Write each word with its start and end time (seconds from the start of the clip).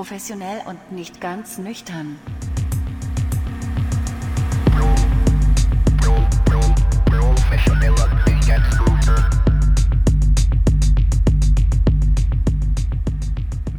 Professionell 0.00 0.62
und 0.64 0.92
nicht 0.92 1.20
ganz 1.20 1.58
nüchtern. 1.58 2.18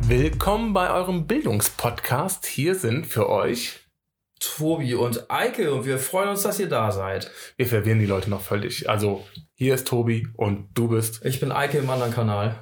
Willkommen 0.01 0.73
bei 0.73 0.91
eurem 0.91 1.25
Bildungspodcast. 1.25 2.45
Hier 2.45 2.75
sind 2.75 3.07
für 3.07 3.27
euch 3.27 3.79
Tobi 4.41 4.95
und 4.95 5.29
Eike 5.29 5.71
und 5.71 5.85
wir 5.85 5.99
freuen 5.99 6.29
uns, 6.29 6.41
dass 6.41 6.59
ihr 6.59 6.67
da 6.67 6.91
seid. 6.91 7.29
Wir 7.57 7.67
verwirren 7.67 7.99
die 7.99 8.07
Leute 8.07 8.29
noch 8.29 8.41
völlig. 8.41 8.89
Also 8.89 9.23
hier 9.53 9.75
ist 9.75 9.87
Tobi 9.87 10.27
und 10.35 10.69
du 10.73 10.87
bist. 10.87 11.23
Ich 11.23 11.39
bin 11.39 11.51
Eike 11.51 11.77
im 11.77 11.89
anderen 11.89 12.11
Kanal. 12.11 12.55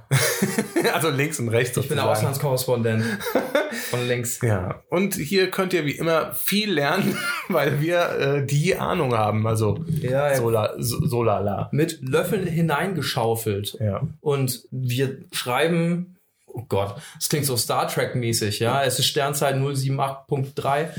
also 0.93 1.09
links 1.09 1.39
und 1.39 1.47
rechts. 1.47 1.77
Ich 1.77 1.87
bin 1.87 1.95
der 1.95 2.05
Auslandskorrespondent 2.05 3.05
von 3.89 4.05
links. 4.09 4.41
Ja, 4.41 4.83
und 4.89 5.15
hier 5.15 5.49
könnt 5.49 5.71
ihr 5.71 5.85
wie 5.85 5.93
immer 5.93 6.33
viel 6.33 6.69
lernen, 6.69 7.17
weil 7.47 7.79
wir 7.79 8.09
äh, 8.19 8.45
die 8.45 8.75
Ahnung 8.75 9.15
haben. 9.15 9.47
Also 9.47 9.79
ja, 10.01 10.31
ja. 10.31 10.35
Sola, 10.35 10.73
so, 10.77 11.05
solala. 11.05 11.69
Mit 11.71 12.01
Löffeln 12.01 12.45
hineingeschaufelt. 12.45 13.77
Ja. 13.79 14.01
Und 14.19 14.63
wir 14.69 15.19
schreiben 15.31 16.17
Oh 16.51 16.65
Gott, 16.67 16.95
das 17.15 17.29
klingt 17.29 17.45
so 17.45 17.55
Star 17.55 17.87
Trek-mäßig, 17.87 18.59
ja. 18.59 18.83
Es 18.83 18.97
ist 18.97 19.05
Sternzeit 19.05 19.55
078.3. 19.55 20.89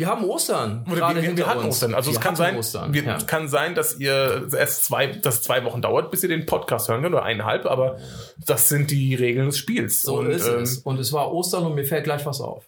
Wir 0.00 0.06
haben 0.06 0.24
Ostern. 0.24 0.86
Oder 0.90 1.14
wir, 1.14 1.22
wir, 1.22 1.36
wir 1.36 1.46
hatten 1.46 1.58
uns. 1.58 1.74
Ostern. 1.74 1.94
Also 1.94 2.10
wir 2.10 2.16
es 2.16 2.24
kann 2.24 2.34
sein, 2.34 2.56
Ostern, 2.56 2.94
wir, 2.94 3.02
ja. 3.02 3.18
kann 3.18 3.48
sein, 3.48 3.74
dass 3.74 3.98
ihr 3.98 4.48
erst 4.50 4.86
zwei, 4.86 5.08
dass 5.08 5.34
es 5.34 5.42
zwei 5.42 5.62
Wochen 5.66 5.82
dauert, 5.82 6.10
bis 6.10 6.22
ihr 6.22 6.30
den 6.30 6.46
Podcast 6.46 6.88
hören 6.88 7.02
könnt 7.02 7.14
oder 7.14 7.22
eineinhalb, 7.22 7.66
aber 7.66 7.98
das 8.38 8.70
sind 8.70 8.90
die 8.90 9.14
Regeln 9.14 9.44
des 9.44 9.58
Spiels. 9.58 10.00
So 10.00 10.20
und, 10.20 10.30
ist 10.30 10.48
ähm, 10.48 10.62
es. 10.62 10.78
Und 10.78 10.98
es 10.98 11.12
war 11.12 11.30
Ostern 11.30 11.66
und 11.66 11.74
mir 11.74 11.84
fällt 11.84 12.04
gleich 12.04 12.24
was 12.24 12.40
auf. 12.40 12.64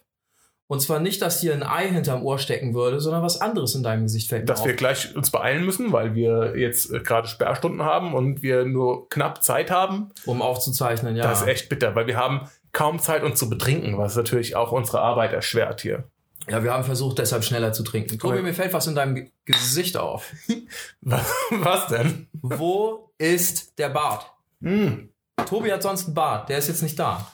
Und 0.67 0.81
zwar 0.81 0.99
nicht, 0.99 1.23
dass 1.23 1.41
hier 1.41 1.53
ein 1.53 1.63
Ei 1.63 1.87
hinterm 1.87 2.23
Ohr 2.23 2.37
stecken 2.37 2.75
würde, 2.75 2.99
sondern 2.99 3.23
was 3.23 3.41
anderes 3.41 3.73
in 3.73 3.81
deinem 3.81 4.03
Gesicht 4.03 4.29
fällt 4.29 4.47
Dass 4.47 4.61
auf. 4.61 4.67
wir 4.67 4.75
gleich 4.75 5.15
uns 5.15 5.31
beeilen 5.31 5.65
müssen, 5.65 5.91
weil 5.91 6.13
wir 6.13 6.53
jetzt 6.55 6.93
äh, 6.93 6.99
gerade 6.99 7.27
Sperrstunden 7.27 7.81
haben 7.81 8.13
und 8.13 8.43
wir 8.43 8.63
nur 8.63 9.09
knapp 9.09 9.41
Zeit 9.43 9.71
haben. 9.71 10.11
Um 10.27 10.43
aufzuzeichnen, 10.43 11.15
ja. 11.15 11.23
Das 11.23 11.41
ist 11.41 11.47
echt 11.47 11.67
bitter, 11.67 11.95
weil 11.95 12.05
wir 12.05 12.15
haben 12.15 12.47
kaum 12.73 12.99
Zeit, 12.99 13.23
uns 13.23 13.39
zu 13.39 13.49
betrinken, 13.49 13.97
was 13.97 14.15
natürlich 14.15 14.55
auch 14.55 14.71
unsere 14.71 15.01
Arbeit 15.01 15.33
erschwert 15.33 15.81
hier. 15.81 16.03
Ja, 16.49 16.63
wir 16.63 16.73
haben 16.73 16.83
versucht, 16.83 17.19
deshalb 17.19 17.43
schneller 17.43 17.71
zu 17.73 17.83
trinken. 17.83 18.19
Tobi, 18.19 18.41
mir 18.41 18.53
fällt 18.53 18.73
was 18.73 18.87
in 18.87 18.95
deinem 18.95 19.15
Ge- 19.15 19.31
Gesicht 19.45 19.95
auf. 19.97 20.31
Was, 21.01 21.25
was 21.51 21.87
denn? 21.87 22.27
Wo 22.41 23.11
ist 23.17 23.77
der 23.79 23.89
Bart? 23.89 24.29
Hm. 24.61 25.09
Tobi 25.45 25.71
hat 25.71 25.83
sonst 25.83 26.05
einen 26.05 26.13
Bart, 26.13 26.49
der 26.49 26.57
ist 26.57 26.67
jetzt 26.67 26.83
nicht 26.83 26.97
da. 26.99 27.31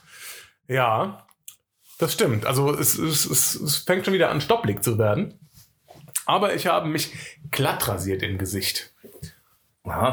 Ja, 0.67 1.25
das 1.97 2.13
stimmt. 2.13 2.45
Also 2.45 2.73
es, 2.73 2.97
es, 2.97 3.25
es, 3.25 3.55
es 3.55 3.77
fängt 3.77 4.05
schon 4.05 4.13
wieder 4.13 4.29
an, 4.29 4.41
stopplig 4.41 4.83
zu 4.83 4.97
werden. 4.97 5.33
Aber 6.25 6.53
ich 6.53 6.67
habe 6.67 6.87
mich 6.87 7.11
glatt 7.51 7.87
rasiert 7.87 8.21
im 8.21 8.37
Gesicht. 8.37 8.93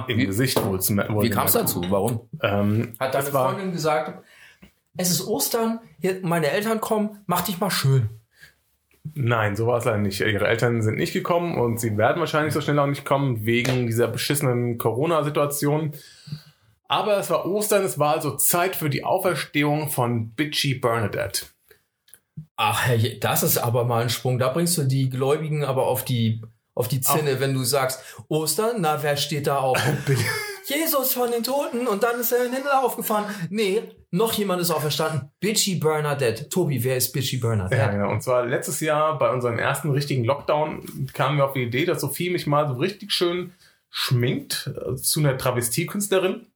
Im 0.08 0.18
Gesicht 0.18 0.62
wohl 0.64 0.78
Wie 0.80 1.28
kam 1.30 1.46
es 1.46 1.52
dazu? 1.52 1.84
Warum? 1.90 2.28
Ähm, 2.42 2.94
Hat 2.98 3.14
deine 3.14 3.26
es 3.26 3.32
war, 3.34 3.50
Freundin 3.50 3.72
gesagt, 3.72 4.24
es 4.96 5.10
ist 5.10 5.26
Ostern, 5.26 5.80
hier, 6.00 6.20
meine 6.22 6.48
Eltern 6.50 6.80
kommen, 6.80 7.22
mach 7.26 7.42
dich 7.42 7.60
mal 7.60 7.70
schön. 7.70 8.08
Nein, 9.14 9.56
so 9.56 9.66
war 9.66 9.78
es 9.78 9.84
leider 9.84 9.98
nicht. 9.98 10.20
Ihre 10.20 10.46
Eltern 10.46 10.82
sind 10.82 10.96
nicht 10.96 11.12
gekommen 11.12 11.58
und 11.58 11.80
sie 11.80 11.96
werden 11.96 12.20
wahrscheinlich 12.20 12.54
so 12.54 12.60
schnell 12.60 12.78
auch 12.78 12.86
nicht 12.86 13.04
kommen, 13.04 13.44
wegen 13.44 13.86
dieser 13.86 14.08
beschissenen 14.08 14.78
Corona-Situation. 14.78 15.92
Aber 16.88 17.18
es 17.18 17.30
war 17.30 17.46
Ostern, 17.46 17.84
es 17.84 17.98
war 17.98 18.14
also 18.14 18.36
Zeit 18.36 18.76
für 18.76 18.88
die 18.88 19.04
Auferstehung 19.04 19.88
von 19.88 20.30
Bitchy 20.30 20.76
Bernadette. 20.76 21.46
Ach, 22.56 22.88
das 23.20 23.42
ist 23.42 23.58
aber 23.58 23.84
mal 23.84 24.02
ein 24.02 24.10
Sprung. 24.10 24.38
Da 24.38 24.48
bringst 24.48 24.78
du 24.78 24.84
die 24.84 25.10
Gläubigen 25.10 25.64
aber 25.64 25.86
auf 25.86 26.04
die, 26.04 26.42
auf 26.74 26.88
die 26.88 27.00
Zinne, 27.00 27.40
wenn 27.40 27.54
du 27.54 27.64
sagst, 27.64 28.02
Ostern, 28.28 28.76
na, 28.80 29.02
wer 29.02 29.16
steht 29.16 29.46
da 29.46 29.58
auf? 29.58 29.78
Jesus 30.66 31.14
von 31.14 31.30
den 31.30 31.42
Toten 31.42 31.86
und 31.86 32.02
dann 32.02 32.20
ist 32.20 32.32
er 32.32 32.44
in 32.44 32.50
den 32.50 32.56
Himmel 32.56 32.72
aufgefahren. 32.72 33.26
Nee, 33.50 33.82
noch 34.10 34.32
jemand 34.32 34.60
ist 34.60 34.70
auferstanden. 34.70 35.30
Bitchy 35.40 35.76
Bernadette. 35.76 36.48
Tobi, 36.48 36.82
wer 36.82 36.96
ist 36.96 37.12
Bitchy 37.12 37.36
Bernadette? 37.36 37.76
Ja, 37.76 37.88
genau. 37.88 38.10
Und 38.10 38.22
zwar 38.22 38.44
letztes 38.46 38.80
Jahr 38.80 39.18
bei 39.18 39.30
unserem 39.30 39.58
ersten 39.58 39.90
richtigen 39.90 40.24
Lockdown 40.24 41.08
kamen 41.12 41.36
wir 41.36 41.44
auf 41.44 41.52
die 41.52 41.62
Idee, 41.62 41.84
dass 41.84 42.00
Sophie 42.00 42.30
mich 42.30 42.46
mal 42.46 42.66
so 42.66 42.74
richtig 42.74 43.12
schön 43.12 43.52
schminkt 43.90 44.70
äh, 44.76 44.96
zu 44.96 45.20
einer 45.20 45.38
Travestiekünstlerin. 45.38 46.46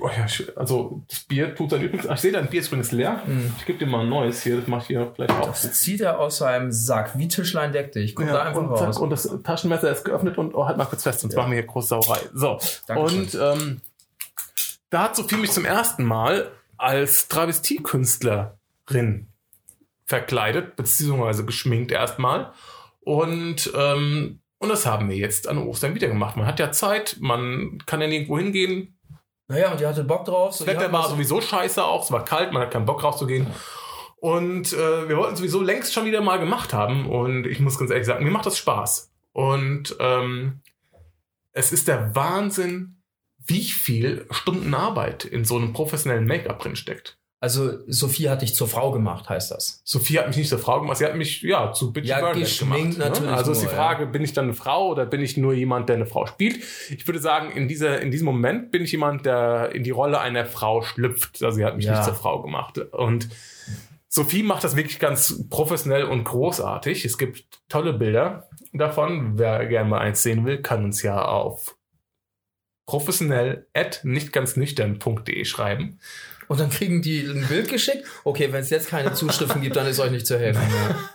Oh 0.00 0.08
ja, 0.08 0.26
also 0.56 1.02
das 1.08 1.20
Bier 1.20 1.54
tut 1.54 1.72
dann 1.72 1.82
übrigens. 1.82 2.06
Ach, 2.06 2.14
ich 2.14 2.20
sehe, 2.20 2.32
dein 2.32 2.48
Bier 2.48 2.60
ist 2.60 2.68
übrigens 2.68 2.92
leer. 2.92 3.22
Ich 3.58 3.66
gebe 3.66 3.78
dir 3.78 3.86
mal 3.86 4.02
ein 4.02 4.08
neues 4.08 4.42
hier, 4.42 4.56
das 4.56 4.66
mache 4.66 4.82
ich 4.82 4.86
hier 4.88 5.12
gleich 5.14 5.30
auf. 5.30 5.60
Das 5.60 5.80
zieht 5.80 6.00
er 6.00 6.18
aus 6.18 6.38
seinem 6.38 6.72
Sack, 6.72 7.18
wie 7.18 7.28
Tischlein 7.28 7.72
deck 7.72 7.92
dich. 7.92 8.14
Guck 8.14 8.28
da 8.28 8.42
einfach 8.42 8.60
und, 8.60 8.68
raus. 8.68 8.96
zack, 8.96 9.00
und 9.00 9.10
das 9.10 9.28
Taschenmesser 9.42 9.90
ist 9.90 10.04
geöffnet 10.04 10.38
und 10.38 10.54
oh, 10.54 10.66
halt 10.66 10.76
mal 10.76 10.84
kurz 10.84 11.02
fest, 11.02 11.20
sonst 11.20 11.34
machen 11.34 11.50
wir 11.50 11.58
hier 11.58 11.66
große 11.66 11.88
Sauerei. 11.88 12.20
So, 12.32 12.58
Dankeschön. 12.86 13.20
und 13.20 13.38
ähm, 13.40 13.80
da 14.90 15.04
hat 15.04 15.16
Sophie 15.16 15.36
mich 15.36 15.52
zum 15.52 15.64
ersten 15.64 16.04
Mal 16.04 16.50
als 16.76 17.28
Travestiekünstlerin 17.28 19.28
verkleidet, 20.06 20.76
beziehungsweise 20.76 21.44
geschminkt 21.44 21.92
erstmal. 21.92 22.52
Und, 23.00 23.70
ähm, 23.76 24.40
und 24.58 24.68
das 24.68 24.86
haben 24.86 25.08
wir 25.08 25.16
jetzt 25.16 25.48
an 25.48 25.58
Ostern 25.58 25.94
wieder 25.94 26.08
gemacht. 26.08 26.36
Man 26.36 26.46
hat 26.46 26.58
ja 26.58 26.72
Zeit, 26.72 27.16
man 27.20 27.82
kann 27.86 28.00
ja 28.00 28.06
nirgendwo 28.06 28.38
hingehen. 28.38 28.97
Naja, 29.48 29.72
und 29.72 29.80
ihr 29.80 29.88
hattet 29.88 30.06
Bock 30.06 30.24
drauf. 30.26 30.54
So, 30.54 30.64
Das 30.64 30.74
Wetter 30.74 30.86
ja, 30.86 30.92
war 30.92 31.08
sowieso 31.08 31.40
scheiße 31.40 31.82
auch, 31.82 32.04
es 32.04 32.12
war 32.12 32.24
kalt, 32.24 32.52
man 32.52 32.62
hat 32.62 32.70
keinen 32.70 32.84
Bock 32.84 33.02
rauszugehen. 33.02 33.46
Und 34.20 34.72
äh, 34.72 35.08
wir 35.08 35.16
wollten 35.16 35.36
sowieso 35.36 35.62
längst 35.62 35.94
schon 35.94 36.04
wieder 36.04 36.20
mal 36.20 36.38
gemacht 36.38 36.72
haben. 36.72 37.08
Und 37.08 37.46
ich 37.46 37.60
muss 37.60 37.78
ganz 37.78 37.90
ehrlich 37.90 38.06
sagen, 38.06 38.24
mir 38.24 38.30
macht 38.30 38.46
das 38.46 38.58
Spaß. 38.58 39.12
Und 39.32 39.96
ähm, 40.00 40.60
es 41.52 41.72
ist 41.72 41.88
der 41.88 42.14
Wahnsinn, 42.14 43.02
wie 43.38 43.64
viel 43.64 44.26
Stunden 44.30 44.74
Arbeit 44.74 45.24
in 45.24 45.44
so 45.44 45.56
einem 45.56 45.72
professionellen 45.72 46.26
Make-up 46.26 46.58
drin 46.58 46.76
steckt. 46.76 47.17
Also, 47.40 47.78
Sophie 47.86 48.28
hat 48.28 48.42
dich 48.42 48.54
zur 48.56 48.66
Frau 48.66 48.90
gemacht, 48.90 49.28
heißt 49.28 49.52
das. 49.52 49.80
Sophie 49.84 50.18
hat 50.18 50.26
mich 50.26 50.36
nicht 50.36 50.48
zur 50.48 50.58
Frau 50.58 50.80
gemacht, 50.80 50.96
sie 50.98 51.04
hat 51.04 51.14
mich 51.14 51.40
ja 51.42 51.72
zu 51.72 51.92
Bitchy 51.92 52.08
Ja, 52.08 52.16
gemacht. 52.18 52.34
natürlich 52.36 52.58
Ne? 52.98 53.32
Also 53.32 53.52
ist 53.52 53.60
die 53.60 53.66
nur, 53.66 53.74
Frage, 53.74 54.06
bin 54.06 54.22
ich 54.24 54.32
dann 54.32 54.46
eine 54.46 54.54
Frau 54.54 54.88
oder 54.88 55.06
bin 55.06 55.20
ich 55.20 55.36
nur 55.36 55.52
jemand, 55.54 55.88
der 55.88 55.96
eine 55.96 56.06
Frau 56.06 56.26
spielt? 56.26 56.58
Ich 56.90 57.06
würde 57.06 57.20
sagen, 57.20 57.52
in, 57.52 57.68
dieser, 57.68 58.00
in 58.00 58.10
diesem 58.10 58.24
Moment 58.24 58.72
bin 58.72 58.82
ich 58.82 58.90
jemand, 58.90 59.24
der 59.24 59.70
in 59.72 59.84
die 59.84 59.90
Rolle 59.92 60.18
einer 60.20 60.46
Frau 60.46 60.82
schlüpft. 60.82 61.40
Also 61.44 61.56
sie 61.58 61.64
hat 61.64 61.76
mich 61.76 61.84
Ja. 61.86 61.92
nicht 61.92 62.04
zur 62.04 62.14
Frau 62.14 62.42
gemacht. 62.42 62.78
Und 62.78 63.28
Sophie 64.08 64.42
macht 64.42 64.64
das 64.64 64.74
wirklich 64.74 64.98
ganz 64.98 65.44
professionell 65.48 66.04
und 66.04 66.24
großartig. 66.24 67.04
Es 67.04 67.18
gibt 67.18 67.44
tolle 67.68 67.92
Bilder 67.92 68.48
davon. 68.72 69.38
Wer 69.38 69.64
gerne 69.66 69.88
mal 69.88 70.00
eins 70.00 70.24
sehen 70.24 70.44
will, 70.44 70.60
kann 70.60 70.82
uns 70.84 71.02
ja 71.02 71.24
auf 71.24 71.76
professionell 72.86 73.66
at 73.74 74.00
nicht 74.02 74.32
ganz 74.32 74.56
nüchtern.de 74.56 75.44
schreiben. 75.44 76.00
Und 76.48 76.60
dann 76.60 76.70
kriegen 76.70 77.02
die 77.02 77.20
ein 77.20 77.46
Bild 77.46 77.68
geschickt. 77.68 78.04
Okay, 78.24 78.52
wenn 78.52 78.62
es 78.62 78.70
jetzt 78.70 78.88
keine 78.88 79.12
Zuschriften 79.12 79.60
gibt, 79.60 79.76
dann 79.76 79.86
ist 79.86 80.00
euch 80.00 80.10
nicht 80.10 80.26
zu 80.26 80.38
helfen. 80.38 80.62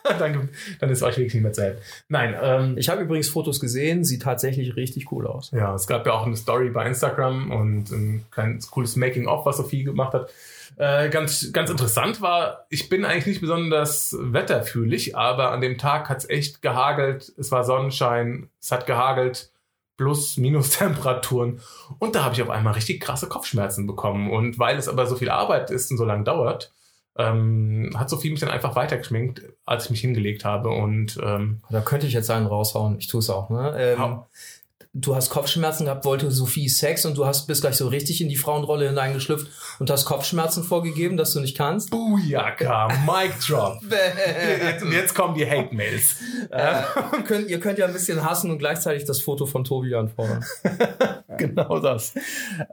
Ja. 0.05 0.13
dann, 0.19 0.49
dann 0.79 0.89
ist 0.89 1.01
euch 1.03 1.17
wirklich 1.17 1.33
nicht 1.33 1.44
mehr 1.44 1.53
zu 1.53 1.63
helfen. 1.63 1.81
Nein, 2.07 2.35
ähm, 2.41 2.77
Ich 2.77 2.89
habe 2.89 3.01
übrigens 3.01 3.29
Fotos 3.29 3.59
gesehen, 3.59 4.03
sieht 4.03 4.21
tatsächlich 4.21 4.75
richtig 4.75 5.11
cool 5.11 5.27
aus. 5.27 5.51
Ja, 5.51 5.73
es 5.73 5.88
gab 5.88 6.05
ja 6.05 6.13
auch 6.13 6.25
eine 6.25 6.38
Story 6.38 6.69
bei 6.69 6.85
Instagram 6.85 7.51
und 7.51 7.91
ein 7.91 8.25
kleines 8.31 8.69
cooles 8.69 8.95
Making-of, 8.95 9.45
was 9.45 9.57
Sophie 9.57 9.83
gemacht 9.83 10.13
hat. 10.13 10.29
Äh, 10.75 11.09
ganz, 11.09 11.51
ganz 11.53 11.69
interessant 11.69 12.21
war, 12.21 12.65
ich 12.69 12.89
bin 12.89 13.05
eigentlich 13.05 13.27
nicht 13.27 13.41
besonders 13.41 14.15
wetterfühlig, 14.19 15.15
aber 15.15 15.51
an 15.51 15.61
dem 15.61 15.77
Tag 15.77 16.09
hat 16.09 16.19
es 16.19 16.29
echt 16.29 16.61
gehagelt, 16.61 17.31
es 17.38 17.51
war 17.51 17.63
Sonnenschein, 17.63 18.50
es 18.59 18.71
hat 18.71 18.88
gehagelt, 18.88 19.51
plus, 19.98 20.38
minus 20.38 20.70
Temperaturen. 20.78 21.62
Und 22.00 22.16
da 22.16 22.24
habe 22.24 22.36
ich 22.36 22.42
auf 22.42 22.50
einmal 22.50 22.74
richtig 22.74 23.02
krasse 23.02 23.28
Kopfschmerzen 23.28 23.88
bekommen. 23.88 24.31
Und 24.31 24.59
weil 24.59 24.78
es 24.78 24.88
aber 24.88 25.06
so 25.06 25.16
viel 25.16 25.30
Arbeit 25.30 25.72
ist 25.72 25.92
und 25.92 25.98
so 25.98 26.06
lange 26.06 26.24
dauert, 26.24 26.72
ähm, 27.18 27.92
hat 27.96 28.09
Sophie 28.09 28.31
mich 28.31 28.40
dann 28.40 28.50
einfach 28.50 28.75
weitergeschminkt, 28.75 29.44
als 29.66 29.86
ich 29.86 29.92
mich 29.92 30.01
hingelegt 30.01 30.45
habe. 30.45 30.69
Und 30.69 31.19
ähm, 31.24 31.62
Da 31.69 31.81
könnte 31.81 32.07
ich 32.07 32.13
jetzt 32.13 32.31
einen 32.31 32.48
raushauen. 32.48 32.98
Ich 32.98 33.07
tue 33.07 33.19
es 33.19 33.30
auch. 33.30 33.50
Ne? 33.50 33.74
Ähm. 33.78 34.22
Du 34.94 35.16
hast 35.16 35.30
Kopfschmerzen 35.30 35.86
gehabt, 35.86 36.06
wollte 36.06 36.30
Sophie 36.30 36.69
Sex 36.69 37.06
und 37.06 37.18
du 37.18 37.25
hast 37.25 37.48
bist 37.48 37.62
gleich 37.62 37.75
so 37.75 37.88
richtig 37.88 38.22
in 38.22 38.30
die 38.30 38.36
Frauenrolle 38.36 38.88
hineingeschlüpft 38.88 39.48
und 39.80 39.90
hast 39.90 40.06
Kopfschmerzen 40.06 40.63
vorgegeben, 40.63 41.18
dass 41.18 41.34
du 41.34 41.40
nicht 41.40 41.57
kannst. 41.57 41.90
Booyaka, 41.90 42.90
Mic 43.06 43.34
Drop. 43.45 43.80
Jetzt, 44.62 44.86
jetzt 44.86 45.16
kommen 45.16 45.36
die 45.36 45.50
Hate-Mails. 45.50 46.18
Äh, 46.51 46.81
ihr, 47.18 47.24
könnt, 47.25 47.50
ihr 47.50 47.60
könnt 47.60 47.80
ja 47.80 47.88
ein 47.88 47.94
bisschen 47.94 48.24
hassen 48.24 48.51
und 48.51 48.60
gleichzeitig 48.60 49.06
das 49.06 49.22
Foto 49.22 49.45
von 49.45 49.63
Tobi 49.63 49.95
anfordern. 49.95 50.44
genau 51.38 51.80
das. 51.80 52.13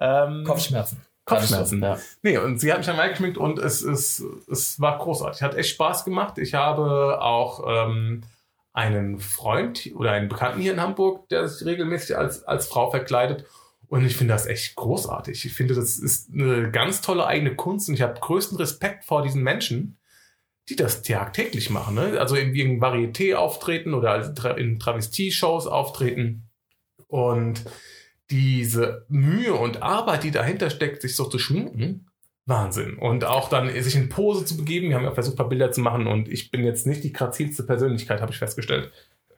Ähm, 0.00 0.44
Kopfschmerzen. 0.44 1.00
Kopfschmerzen. 1.24 1.80
Ja. 1.80 1.98
Nee, 2.22 2.36
und 2.38 2.60
sie 2.60 2.70
hat 2.70 2.78
mich 2.78 2.86
dann 2.86 2.96
reingeschminkt 2.96 3.38
und 3.38 3.58
es, 3.58 3.82
es, 3.82 4.22
es 4.50 4.80
war 4.80 4.98
großartig. 4.98 5.40
Hat 5.42 5.54
echt 5.54 5.70
Spaß 5.70 6.04
gemacht. 6.04 6.36
Ich 6.38 6.54
habe 6.54 7.22
auch 7.22 7.64
ähm, 7.66 8.22
einen 8.72 9.18
Freund 9.18 9.90
oder 9.94 10.12
einen 10.12 10.28
Bekannten 10.28 10.60
hier 10.60 10.72
in 10.72 10.80
Hamburg, 10.80 11.28
der 11.28 11.48
sich 11.48 11.66
regelmäßig 11.66 12.16
als, 12.16 12.44
als 12.44 12.66
Frau 12.66 12.90
verkleidet. 12.90 13.44
Und 13.88 14.04
ich 14.04 14.16
finde 14.16 14.34
das 14.34 14.46
echt 14.46 14.76
großartig. 14.76 15.44
Ich 15.44 15.52
finde, 15.52 15.74
das 15.74 15.98
ist 15.98 16.32
eine 16.32 16.70
ganz 16.70 17.00
tolle 17.00 17.26
eigene 17.26 17.56
Kunst 17.56 17.88
und 17.88 17.96
ich 17.96 18.02
habe 18.02 18.20
größten 18.20 18.56
Respekt 18.56 19.04
vor 19.04 19.22
diesen 19.22 19.42
Menschen, 19.42 19.98
die 20.68 20.76
das 20.76 21.02
tagtäglich 21.02 21.70
machen. 21.70 21.96
Ne? 21.96 22.20
Also 22.20 22.36
in 22.36 22.54
irgendeinem 22.54 23.10
Varieté 23.10 23.34
auftreten 23.34 23.92
oder 23.92 24.56
in 24.56 24.78
Travestie-Shows 24.78 25.66
auftreten. 25.66 26.48
Und 27.08 27.64
diese 28.30 29.04
Mühe 29.08 29.54
und 29.54 29.82
Arbeit, 29.82 30.22
die 30.22 30.30
dahinter 30.30 30.70
steckt, 30.70 31.02
sich 31.02 31.16
so 31.16 31.24
zu 31.24 31.40
schminken, 31.40 32.09
Wahnsinn. 32.46 32.98
Und 32.98 33.24
auch 33.24 33.48
dann 33.48 33.70
sich 33.82 33.94
in 33.94 34.08
Pose 34.08 34.44
zu 34.44 34.56
begeben. 34.56 34.88
Wir 34.88 34.96
haben 34.96 35.04
ja 35.04 35.12
versucht, 35.12 35.34
ein 35.34 35.38
paar 35.38 35.48
Bilder 35.48 35.70
zu 35.70 35.80
machen 35.80 36.06
und 36.06 36.28
ich 36.28 36.50
bin 36.50 36.64
jetzt 36.64 36.86
nicht 36.86 37.04
die 37.04 37.12
grazilste 37.12 37.62
Persönlichkeit, 37.62 38.20
habe 38.20 38.32
ich 38.32 38.38
festgestellt. 38.38 38.90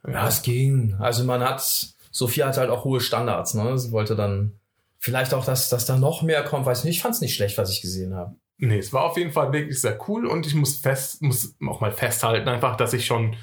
Ja, 0.06 0.28
es 0.28 0.42
ging. 0.42 0.94
Also 0.98 1.24
man 1.24 1.42
hat, 1.42 1.62
Sophia 2.10 2.48
hat 2.48 2.56
halt 2.56 2.70
auch 2.70 2.84
hohe 2.84 3.00
Standards, 3.00 3.54
ne? 3.54 3.78
Sie 3.78 3.92
wollte 3.92 4.16
dann 4.16 4.58
vielleicht 4.98 5.34
auch, 5.34 5.44
dass, 5.44 5.68
dass 5.68 5.86
da 5.86 5.98
noch 5.98 6.22
mehr 6.22 6.42
kommt, 6.44 6.66
weiß 6.66 6.84
nicht. 6.84 6.96
Ich 6.96 7.02
fand 7.02 7.14
es 7.14 7.20
nicht 7.20 7.34
schlecht, 7.34 7.58
was 7.58 7.70
ich 7.70 7.82
gesehen 7.82 8.14
habe. 8.14 8.36
Nee, 8.58 8.78
es 8.78 8.92
war 8.92 9.04
auf 9.04 9.16
jeden 9.16 9.32
Fall 9.32 9.52
wirklich 9.52 9.80
sehr 9.80 9.98
cool 10.08 10.26
und 10.26 10.46
ich 10.46 10.54
muss 10.54 10.76
fest, 10.76 11.20
muss 11.22 11.56
auch 11.66 11.80
mal 11.80 11.90
festhalten, 11.90 12.48
einfach, 12.48 12.76
dass 12.76 12.92
ich 12.92 13.06
schon 13.06 13.34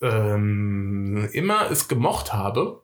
ähm, 0.00 1.28
immer 1.32 1.70
es 1.70 1.88
gemocht 1.88 2.32
habe, 2.32 2.82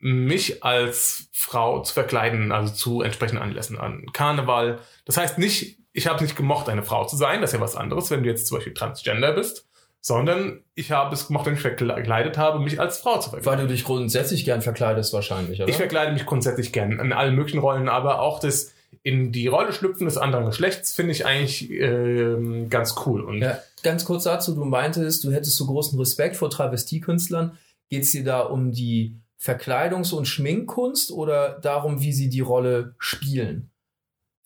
mich 0.00 0.62
als 0.62 1.28
Frau 1.32 1.82
zu 1.82 1.92
verkleiden, 1.92 2.52
also 2.52 2.72
zu 2.72 3.02
entsprechenden 3.02 3.42
Anlässen 3.42 3.78
an 3.78 4.06
Karneval. 4.12 4.78
Das 5.04 5.16
heißt 5.16 5.38
nicht, 5.38 5.78
ich 5.92 6.06
habe 6.06 6.22
nicht 6.22 6.36
gemocht, 6.36 6.68
eine 6.68 6.82
Frau 6.82 7.04
zu 7.06 7.16
sein, 7.16 7.40
das 7.40 7.50
ist 7.50 7.54
ja 7.54 7.60
was 7.60 7.76
anderes, 7.76 8.10
wenn 8.10 8.22
du 8.22 8.28
jetzt 8.28 8.46
zum 8.46 8.58
Beispiel 8.58 8.74
Transgender 8.74 9.32
bist, 9.32 9.66
sondern 10.00 10.62
ich 10.74 10.92
habe 10.92 11.14
es 11.14 11.26
gemocht, 11.26 11.46
wenn 11.46 11.54
ich 11.54 11.60
verkleidet 11.60 12.38
habe, 12.38 12.60
mich 12.60 12.80
als 12.80 12.98
Frau 12.98 13.18
zu 13.18 13.30
verkleiden. 13.30 13.58
Weil 13.58 13.66
du 13.66 13.72
dich 13.72 13.84
grundsätzlich 13.84 14.44
gern 14.44 14.62
verkleidest 14.62 15.12
wahrscheinlich, 15.12 15.60
oder? 15.60 15.68
Ich 15.68 15.76
verkleide 15.76 16.12
mich 16.12 16.26
grundsätzlich 16.26 16.72
gern 16.72 16.92
in 16.92 17.12
allen 17.12 17.34
möglichen 17.34 17.58
Rollen, 17.58 17.88
aber 17.88 18.20
auch 18.20 18.38
das 18.38 18.72
in 19.02 19.32
die 19.32 19.48
Rolle 19.48 19.72
schlüpfen 19.72 20.06
des 20.06 20.16
anderen 20.16 20.46
Geschlechts 20.46 20.94
finde 20.94 21.12
ich 21.12 21.26
eigentlich 21.26 21.70
äh, 21.70 22.66
ganz 22.68 22.94
cool. 23.06 23.22
Und 23.22 23.38
ja, 23.38 23.58
ganz 23.82 24.04
kurz 24.04 24.24
dazu, 24.24 24.54
du 24.54 24.64
meintest, 24.64 25.24
du 25.24 25.32
hättest 25.32 25.56
so 25.56 25.66
großen 25.66 25.98
Respekt 25.98 26.36
vor 26.36 26.50
Travestiekünstlern. 26.50 27.58
Geht 27.90 28.02
es 28.02 28.12
dir 28.12 28.24
da 28.24 28.40
um 28.40 28.72
die 28.72 29.16
Verkleidungs- 29.40 30.12
und 30.12 30.26
Schminkkunst 30.26 31.12
oder 31.12 31.58
darum, 31.60 32.00
wie 32.00 32.12
sie 32.12 32.28
die 32.28 32.40
Rolle 32.40 32.94
spielen? 32.98 33.70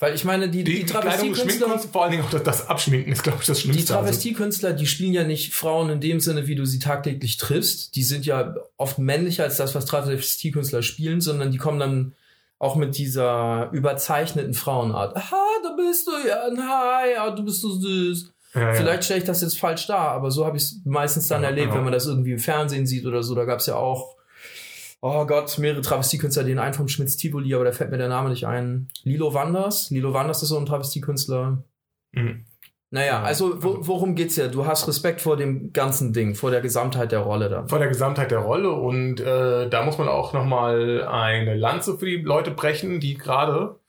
Weil 0.03 0.17
ich 0.17 0.25
meine, 0.25 0.49
die, 0.49 0.65
die, 0.65 0.81
die 0.81 0.87
Travestiekünstler. 0.87 1.79
Vor 1.79 2.03
allen 2.03 2.11
Dingen 2.11 2.25
auch 2.25 2.31
das, 2.41 2.67
Abschminken 2.67 3.12
ist, 3.12 3.23
glaube 3.23 3.39
ich, 3.41 3.47
das 3.47 3.61
Schlimmste. 3.61 3.83
Die 3.85 3.89
Travestiekünstler, 3.89 4.73
die 4.73 4.89
spielen 4.89 5.12
ja 5.12 5.23
nicht 5.23 5.55
Frauen 5.55 5.91
in 5.91 6.00
dem 6.00 6.19
Sinne, 6.19 6.49
wie 6.49 6.56
du 6.56 6.65
sie 6.65 6.81
tagtäglich 6.81 7.37
triffst. 7.37 7.94
Die 7.94 8.03
sind 8.03 8.27
ja 8.27 8.56
oft 8.77 8.99
männlicher 8.99 9.44
als 9.44 9.59
das, 9.59 9.77
was 9.77 9.87
Travestiekünstler 9.87 10.83
spielen, 10.83 11.21
sondern 11.21 11.53
die 11.53 11.59
kommen 11.59 11.79
dann 11.79 12.15
auch 12.59 12.75
mit 12.75 12.99
dieser 12.99 13.71
überzeichneten 13.71 14.55
Frauenart. 14.55 15.17
Aha, 15.17 15.44
da 15.62 15.77
bist 15.77 16.09
du 16.09 16.12
ja, 16.27 16.49
hi, 16.50 17.12
ja, 17.15 17.31
du 17.31 17.44
bist 17.44 17.61
so 17.61 17.71
süß. 17.71 18.33
Ja, 18.55 18.75
Vielleicht 18.75 18.97
ja. 18.97 19.03
stelle 19.03 19.21
ich 19.21 19.27
das 19.27 19.41
jetzt 19.41 19.59
falsch 19.59 19.87
dar, 19.87 20.11
aber 20.11 20.33
so 20.33 20.44
habe 20.44 20.56
ich 20.56 20.65
es 20.65 20.81
meistens 20.85 21.29
dann 21.29 21.43
ja, 21.43 21.49
erlebt, 21.49 21.69
genau. 21.69 21.77
wenn 21.77 21.85
man 21.85 21.93
das 21.93 22.06
irgendwie 22.06 22.33
im 22.33 22.41
Fernsehen 22.41 22.87
sieht 22.87 23.06
oder 23.06 23.23
so. 23.23 23.37
Da 23.37 23.44
gab 23.44 23.61
es 23.61 23.67
ja 23.67 23.77
auch 23.77 24.17
oh 25.02 25.26
Gott, 25.26 25.58
mehrere 25.58 25.82
Travestiekünstler, 25.82 26.44
den 26.44 26.58
einen 26.58 26.75
vom 26.75 26.88
Schmitz 26.88 27.16
Tivoli, 27.16 27.54
aber 27.54 27.64
da 27.64 27.72
fällt 27.72 27.90
mir 27.90 27.99
der 27.99 28.08
Name 28.08 28.31
nicht 28.31 28.46
ein. 28.46 28.88
Lilo 29.02 29.34
Wanders. 29.34 29.90
Lilo 29.90 30.14
Wanders 30.14 30.43
ist 30.43 30.49
so 30.49 30.58
ein 30.58 30.64
Travestiekünstler. 30.64 31.62
Mhm. 32.12 32.46
Naja, 32.90 33.22
also 33.22 33.62
wo, 33.62 33.78
worum 33.81 34.14
geht's 34.14 34.37
ja? 34.37 34.49
Du 34.49 34.66
hast 34.66 34.87
Respekt 34.87 35.22
vor 35.22 35.37
dem 35.37 35.72
ganzen 35.72 36.12
Ding, 36.12 36.34
vor 36.34 36.50
der 36.50 36.60
Gesamtheit 36.60 37.10
der 37.10 37.20
Rolle 37.20 37.49
dann. 37.49 37.69
Vor 37.69 37.78
der 37.78 37.88
Gesamtheit 37.88 38.31
der 38.31 38.40
Rolle 38.40 38.70
und 38.70 39.19
äh, 39.19 39.69
da 39.69 39.82
muss 39.82 39.99
man 39.99 40.08
auch 40.08 40.34
nochmal 40.34 41.02
eine 41.02 41.56
Lanze 41.56 41.98
für 41.98 42.05
die 42.06 42.19
Leute 42.19 42.50
brechen, 42.50 43.00
die 43.00 43.14
gerade 43.14 43.81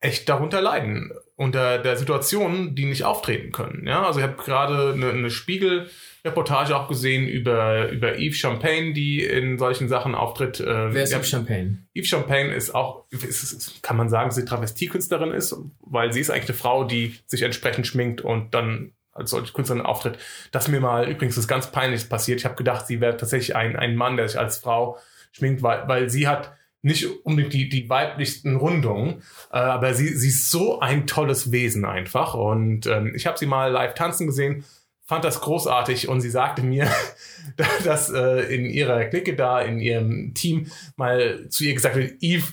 echt 0.00 0.28
darunter 0.28 0.60
leiden, 0.60 1.12
unter 1.36 1.78
der 1.78 1.96
Situation, 1.96 2.74
die 2.74 2.86
nicht 2.86 3.04
auftreten 3.04 3.52
können. 3.52 3.86
Ja, 3.86 4.04
also 4.04 4.18
ich 4.18 4.26
habe 4.26 4.36
gerade 4.36 4.92
eine, 4.92 5.10
eine 5.10 5.30
Spiegel 5.30 5.88
Reportage 6.24 6.76
auch 6.76 6.88
gesehen 6.88 7.26
über, 7.26 7.90
über 7.90 8.16
Yves 8.16 8.36
Champagne, 8.36 8.92
die 8.92 9.24
in 9.24 9.58
solchen 9.58 9.88
Sachen 9.88 10.14
auftritt. 10.14 10.60
Äh, 10.60 10.94
Wer 10.94 11.02
ist 11.02 11.12
Yves 11.12 11.28
Champagne? 11.28 11.78
Yves 11.96 12.08
Champagne 12.08 12.54
ist 12.54 12.74
auch, 12.74 13.04
ist, 13.10 13.82
kann 13.82 13.96
man 13.96 14.08
sagen, 14.08 14.28
dass 14.28 14.36
sie 14.36 14.44
Travestiekünstlerin 14.44 15.32
ist, 15.32 15.56
weil 15.80 16.12
sie 16.12 16.20
ist 16.20 16.30
eigentlich 16.30 16.50
eine 16.50 16.58
Frau, 16.58 16.84
die 16.84 17.16
sich 17.26 17.42
entsprechend 17.42 17.86
schminkt 17.86 18.20
und 18.20 18.54
dann 18.54 18.92
als 19.12 19.30
solche 19.30 19.52
Künstlerin 19.52 19.84
auftritt. 19.84 20.18
Das 20.52 20.68
mir 20.68 20.80
mal 20.80 21.08
übrigens 21.08 21.36
ist 21.36 21.48
ganz 21.48 21.70
peinlich 21.70 22.08
passiert. 22.08 22.38
Ich 22.38 22.44
habe 22.44 22.54
gedacht, 22.54 22.86
sie 22.86 23.00
wäre 23.00 23.16
tatsächlich 23.16 23.56
ein, 23.56 23.76
ein 23.76 23.96
Mann, 23.96 24.16
der 24.16 24.28
sich 24.28 24.38
als 24.38 24.58
Frau 24.58 24.98
schminkt, 25.32 25.62
weil, 25.62 25.86
weil 25.88 26.08
sie 26.08 26.28
hat 26.28 26.52
nicht 26.82 27.06
unbedingt 27.24 27.52
die, 27.52 27.68
die 27.68 27.88
weiblichsten 27.88 28.56
Rundungen, 28.56 29.22
äh, 29.52 29.58
aber 29.58 29.94
sie, 29.94 30.08
sie 30.08 30.28
ist 30.28 30.50
so 30.50 30.80
ein 30.80 31.06
tolles 31.06 31.52
Wesen 31.52 31.84
einfach. 31.84 32.34
Und 32.34 32.86
ähm, 32.86 33.12
ich 33.14 33.26
habe 33.26 33.38
sie 33.38 33.46
mal 33.46 33.70
live 33.70 33.94
tanzen 33.94 34.26
gesehen 34.26 34.64
fand 35.12 35.26
das 35.26 35.42
großartig 35.42 36.08
und 36.08 36.22
sie 36.22 36.30
sagte 36.30 36.62
mir, 36.62 36.88
dass 37.84 38.08
äh, 38.08 38.54
in 38.54 38.64
ihrer 38.64 39.04
Clique 39.04 39.36
da, 39.36 39.60
in 39.60 39.78
ihrem 39.78 40.32
Team 40.32 40.68
mal 40.96 41.50
zu 41.50 41.64
ihr 41.64 41.74
gesagt 41.74 41.96
wird, 41.96 42.14
Eve, 42.22 42.46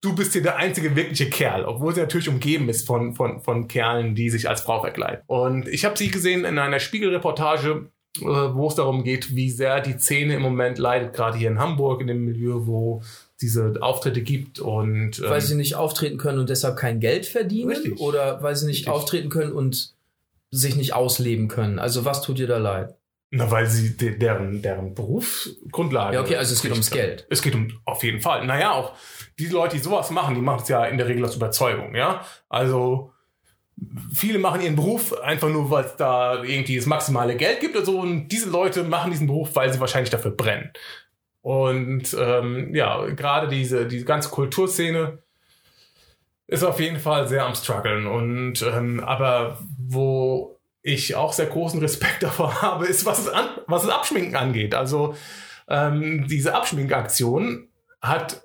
du 0.00 0.16
bist 0.16 0.32
hier 0.32 0.42
der 0.42 0.56
einzige 0.56 0.96
wirkliche 0.96 1.30
Kerl, 1.30 1.64
obwohl 1.64 1.94
sie 1.94 2.00
natürlich 2.00 2.28
umgeben 2.28 2.68
ist 2.68 2.84
von, 2.84 3.14
von, 3.14 3.40
von 3.40 3.68
Kerlen, 3.68 4.16
die 4.16 4.28
sich 4.28 4.48
als 4.48 4.62
Frau 4.62 4.80
verkleiden. 4.80 5.22
Und 5.28 5.68
ich 5.68 5.84
habe 5.84 5.96
sie 5.96 6.10
gesehen 6.10 6.44
in 6.44 6.58
einer 6.58 6.80
Spiegelreportage, 6.80 7.90
äh, 8.18 8.24
wo 8.24 8.66
es 8.66 8.74
darum 8.74 9.04
geht, 9.04 9.36
wie 9.36 9.52
sehr 9.52 9.80
die 9.80 9.96
Szene 9.96 10.34
im 10.34 10.42
Moment 10.42 10.78
leidet, 10.78 11.12
gerade 11.12 11.38
hier 11.38 11.48
in 11.48 11.60
Hamburg, 11.60 12.00
in 12.00 12.08
dem 12.08 12.24
Milieu, 12.24 12.66
wo 12.66 13.02
diese 13.40 13.74
Auftritte 13.80 14.22
gibt 14.22 14.58
und 14.58 15.20
ähm, 15.20 15.30
weil 15.30 15.40
sie 15.40 15.54
nicht 15.54 15.76
auftreten 15.76 16.18
können 16.18 16.40
und 16.40 16.50
deshalb 16.50 16.76
kein 16.76 16.98
Geld 16.98 17.24
verdienen 17.24 17.70
richtig, 17.70 18.00
oder 18.00 18.42
weil 18.42 18.56
sie 18.56 18.66
nicht 18.66 18.80
richtig. 18.80 18.92
auftreten 18.92 19.28
können 19.28 19.52
und 19.52 19.94
sich 20.50 20.76
nicht 20.76 20.94
ausleben 20.94 21.48
können. 21.48 21.78
Also 21.78 22.04
was 22.04 22.22
tut 22.22 22.38
dir 22.38 22.46
da 22.46 22.58
leid? 22.58 22.94
Na, 23.32 23.48
weil 23.50 23.66
sie 23.66 23.96
de 23.96 24.18
deren, 24.18 24.60
deren 24.60 24.94
Berufsgrundlage. 24.94 26.16
Ja, 26.16 26.20
okay, 26.20 26.34
also 26.36 26.52
es 26.52 26.62
geht 26.62 26.72
ums 26.72 26.90
Geld. 26.90 27.26
Es 27.30 27.42
geht 27.42 27.54
um, 27.54 27.80
auf 27.84 28.02
jeden 28.02 28.20
Fall. 28.20 28.44
Naja, 28.44 28.72
auch 28.72 28.94
die 29.38 29.46
Leute, 29.46 29.76
die 29.76 29.82
sowas 29.82 30.10
machen, 30.10 30.34
die 30.34 30.40
machen 30.40 30.62
es 30.62 30.68
ja 30.68 30.84
in 30.84 30.98
der 30.98 31.06
Regel 31.06 31.24
aus 31.24 31.36
Überzeugung, 31.36 31.94
ja. 31.94 32.24
Also, 32.48 33.12
viele 34.12 34.40
machen 34.40 34.62
ihren 34.62 34.74
Beruf 34.74 35.16
einfach 35.20 35.48
nur, 35.48 35.70
weil 35.70 35.84
es 35.84 35.94
da 35.94 36.42
irgendwie 36.42 36.76
das 36.76 36.86
maximale 36.86 37.36
Geld 37.36 37.60
gibt 37.60 37.76
oder 37.76 37.86
so. 37.86 38.00
Und 38.00 38.28
diese 38.28 38.50
Leute 38.50 38.82
machen 38.82 39.12
diesen 39.12 39.28
Beruf, 39.28 39.54
weil 39.54 39.72
sie 39.72 39.78
wahrscheinlich 39.78 40.10
dafür 40.10 40.32
brennen. 40.32 40.72
Und 41.40 42.14
ähm, 42.18 42.74
ja, 42.74 43.06
gerade 43.10 43.46
diese, 43.46 43.86
diese 43.86 44.04
ganze 44.04 44.28
Kulturszene 44.30 45.22
ist 46.48 46.64
auf 46.64 46.80
jeden 46.80 46.98
Fall 46.98 47.28
sehr 47.28 47.46
am 47.46 47.54
struggeln. 47.54 48.06
Und 48.06 48.60
ähm, 48.62 49.00
aber 49.00 49.58
wo 49.92 50.60
ich 50.82 51.16
auch 51.16 51.32
sehr 51.32 51.46
großen 51.46 51.80
Respekt 51.80 52.22
davor 52.22 52.62
habe, 52.62 52.86
ist, 52.86 53.04
was 53.04 53.18
es, 53.20 53.28
an, 53.28 53.48
was 53.66 53.82
das 53.82 53.90
Abschminken 53.90 54.36
angeht. 54.36 54.74
Also 54.74 55.14
ähm, 55.68 56.26
diese 56.28 56.54
Abschminkaktion 56.54 57.68
hat 58.00 58.42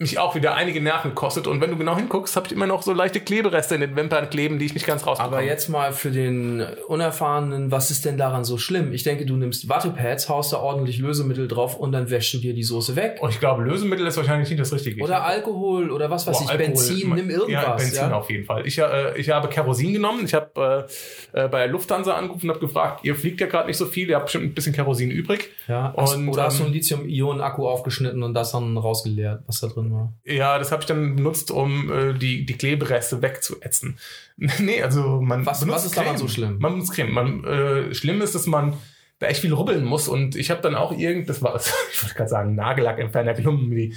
mich 0.00 0.16
auch 0.16 0.36
wieder 0.36 0.54
einige 0.54 0.80
Nerven 0.80 1.16
kostet. 1.16 1.48
Und 1.48 1.60
wenn 1.60 1.70
du 1.70 1.76
genau 1.76 1.96
hinguckst, 1.96 2.36
habe 2.36 2.46
ich 2.46 2.52
immer 2.52 2.68
noch 2.68 2.82
so 2.82 2.92
leichte 2.92 3.18
Klebereste 3.18 3.74
in 3.74 3.80
den 3.80 3.96
Wimpern 3.96 4.30
kleben, 4.30 4.60
die 4.60 4.66
ich 4.66 4.74
nicht 4.74 4.86
ganz 4.86 5.04
rausbekomme. 5.04 5.36
Aber 5.38 5.44
jetzt 5.44 5.68
mal 5.68 5.92
für 5.92 6.12
den 6.12 6.64
Unerfahrenen, 6.86 7.72
was 7.72 7.90
ist 7.90 8.04
denn 8.04 8.16
daran 8.16 8.44
so 8.44 8.58
schlimm? 8.58 8.92
Ich 8.92 9.02
denke, 9.02 9.26
du 9.26 9.34
nimmst 9.34 9.68
Wattepads, 9.68 10.28
haust 10.28 10.52
da 10.52 10.58
ordentlich 10.58 10.98
Lösemittel 10.98 11.48
drauf 11.48 11.76
und 11.76 11.90
dann 11.90 12.10
wäschst 12.10 12.32
du 12.34 12.38
dir 12.38 12.54
die 12.54 12.62
Soße 12.62 12.94
weg. 12.94 13.18
Und 13.20 13.30
ich 13.30 13.40
glaube, 13.40 13.64
Lösemittel 13.64 14.06
ist 14.06 14.16
wahrscheinlich 14.16 14.48
nicht 14.48 14.60
das 14.60 14.72
Richtige. 14.72 15.02
Oder 15.02 15.24
Alkohol 15.24 15.90
oder 15.90 16.08
was 16.10 16.28
weiß 16.28 16.38
Boah, 16.38 16.44
ich, 16.44 16.50
Alkohol, 16.50 16.68
Benzin, 16.68 17.14
nimm 17.16 17.30
irgendwas. 17.30 17.64
Ja, 17.64 17.74
Benzin 17.74 18.10
ja? 18.10 18.16
auf 18.16 18.30
jeden 18.30 18.44
Fall. 18.44 18.68
Ich, 18.68 18.78
äh, 18.78 19.18
ich 19.18 19.30
habe 19.30 19.48
Kerosin 19.48 19.92
genommen. 19.92 20.24
Ich 20.24 20.34
habe 20.34 20.86
äh, 21.34 21.44
äh, 21.44 21.48
bei 21.48 21.66
Lufthansa 21.66 22.14
angerufen 22.14 22.48
und 22.48 22.54
habe 22.54 22.64
gefragt, 22.64 23.04
ihr 23.04 23.16
fliegt 23.16 23.40
ja 23.40 23.48
gerade 23.48 23.66
nicht 23.66 23.76
so 23.76 23.86
viel, 23.86 24.08
ihr 24.08 24.14
habt 24.14 24.26
bestimmt 24.26 24.44
ein 24.44 24.54
bisschen 24.54 24.74
Kerosin 24.74 25.10
übrig. 25.10 25.50
Ja, 25.66 25.88
und, 25.88 26.28
oder 26.28 26.44
hast 26.44 26.60
du 26.60 26.62
einen 26.62 26.72
ähm, 26.72 26.78
Lithium-Ionen-Akku 26.78 27.66
aufgeschnitten 27.66 28.22
und 28.22 28.34
das 28.34 28.52
dann 28.52 28.76
rausgeleert, 28.76 29.42
was 29.48 29.58
da 29.58 29.66
drin 29.66 29.87
war? 29.92 30.12
Ja, 30.24 30.58
das 30.58 30.72
habe 30.72 30.82
ich 30.82 30.86
dann 30.86 31.16
benutzt, 31.16 31.50
um 31.50 31.90
äh, 31.92 32.14
die, 32.14 32.44
die 32.46 32.54
Klebereste 32.54 33.22
wegzuätzen. 33.22 33.98
nee, 34.36 34.82
also 34.82 35.20
man 35.20 35.46
was, 35.46 35.66
was 35.68 35.84
ist 35.84 35.94
Creme. 35.94 36.04
daran 36.04 36.18
so 36.18 36.28
schlimm? 36.28 36.58
Man 36.58 36.72
benutzt 36.72 36.92
Creme. 36.92 37.12
Man, 37.12 37.44
äh, 37.44 37.94
schlimm 37.94 38.20
ist, 38.20 38.34
dass 38.34 38.46
man 38.46 38.74
da 39.18 39.26
echt 39.26 39.40
viel 39.40 39.52
rubbeln 39.52 39.84
muss 39.84 40.08
und 40.08 40.36
ich 40.36 40.50
habe 40.50 40.60
dann 40.60 40.74
auch 40.74 40.92
irgend, 40.96 41.28
das 41.28 41.42
war, 41.42 41.56
ich 41.92 42.02
wollte 42.02 42.14
gerade 42.14 42.30
sagen, 42.30 42.54
Nagellack 42.54 42.98
entfernt, 42.98 43.46
um 43.46 43.70
die, 43.70 43.94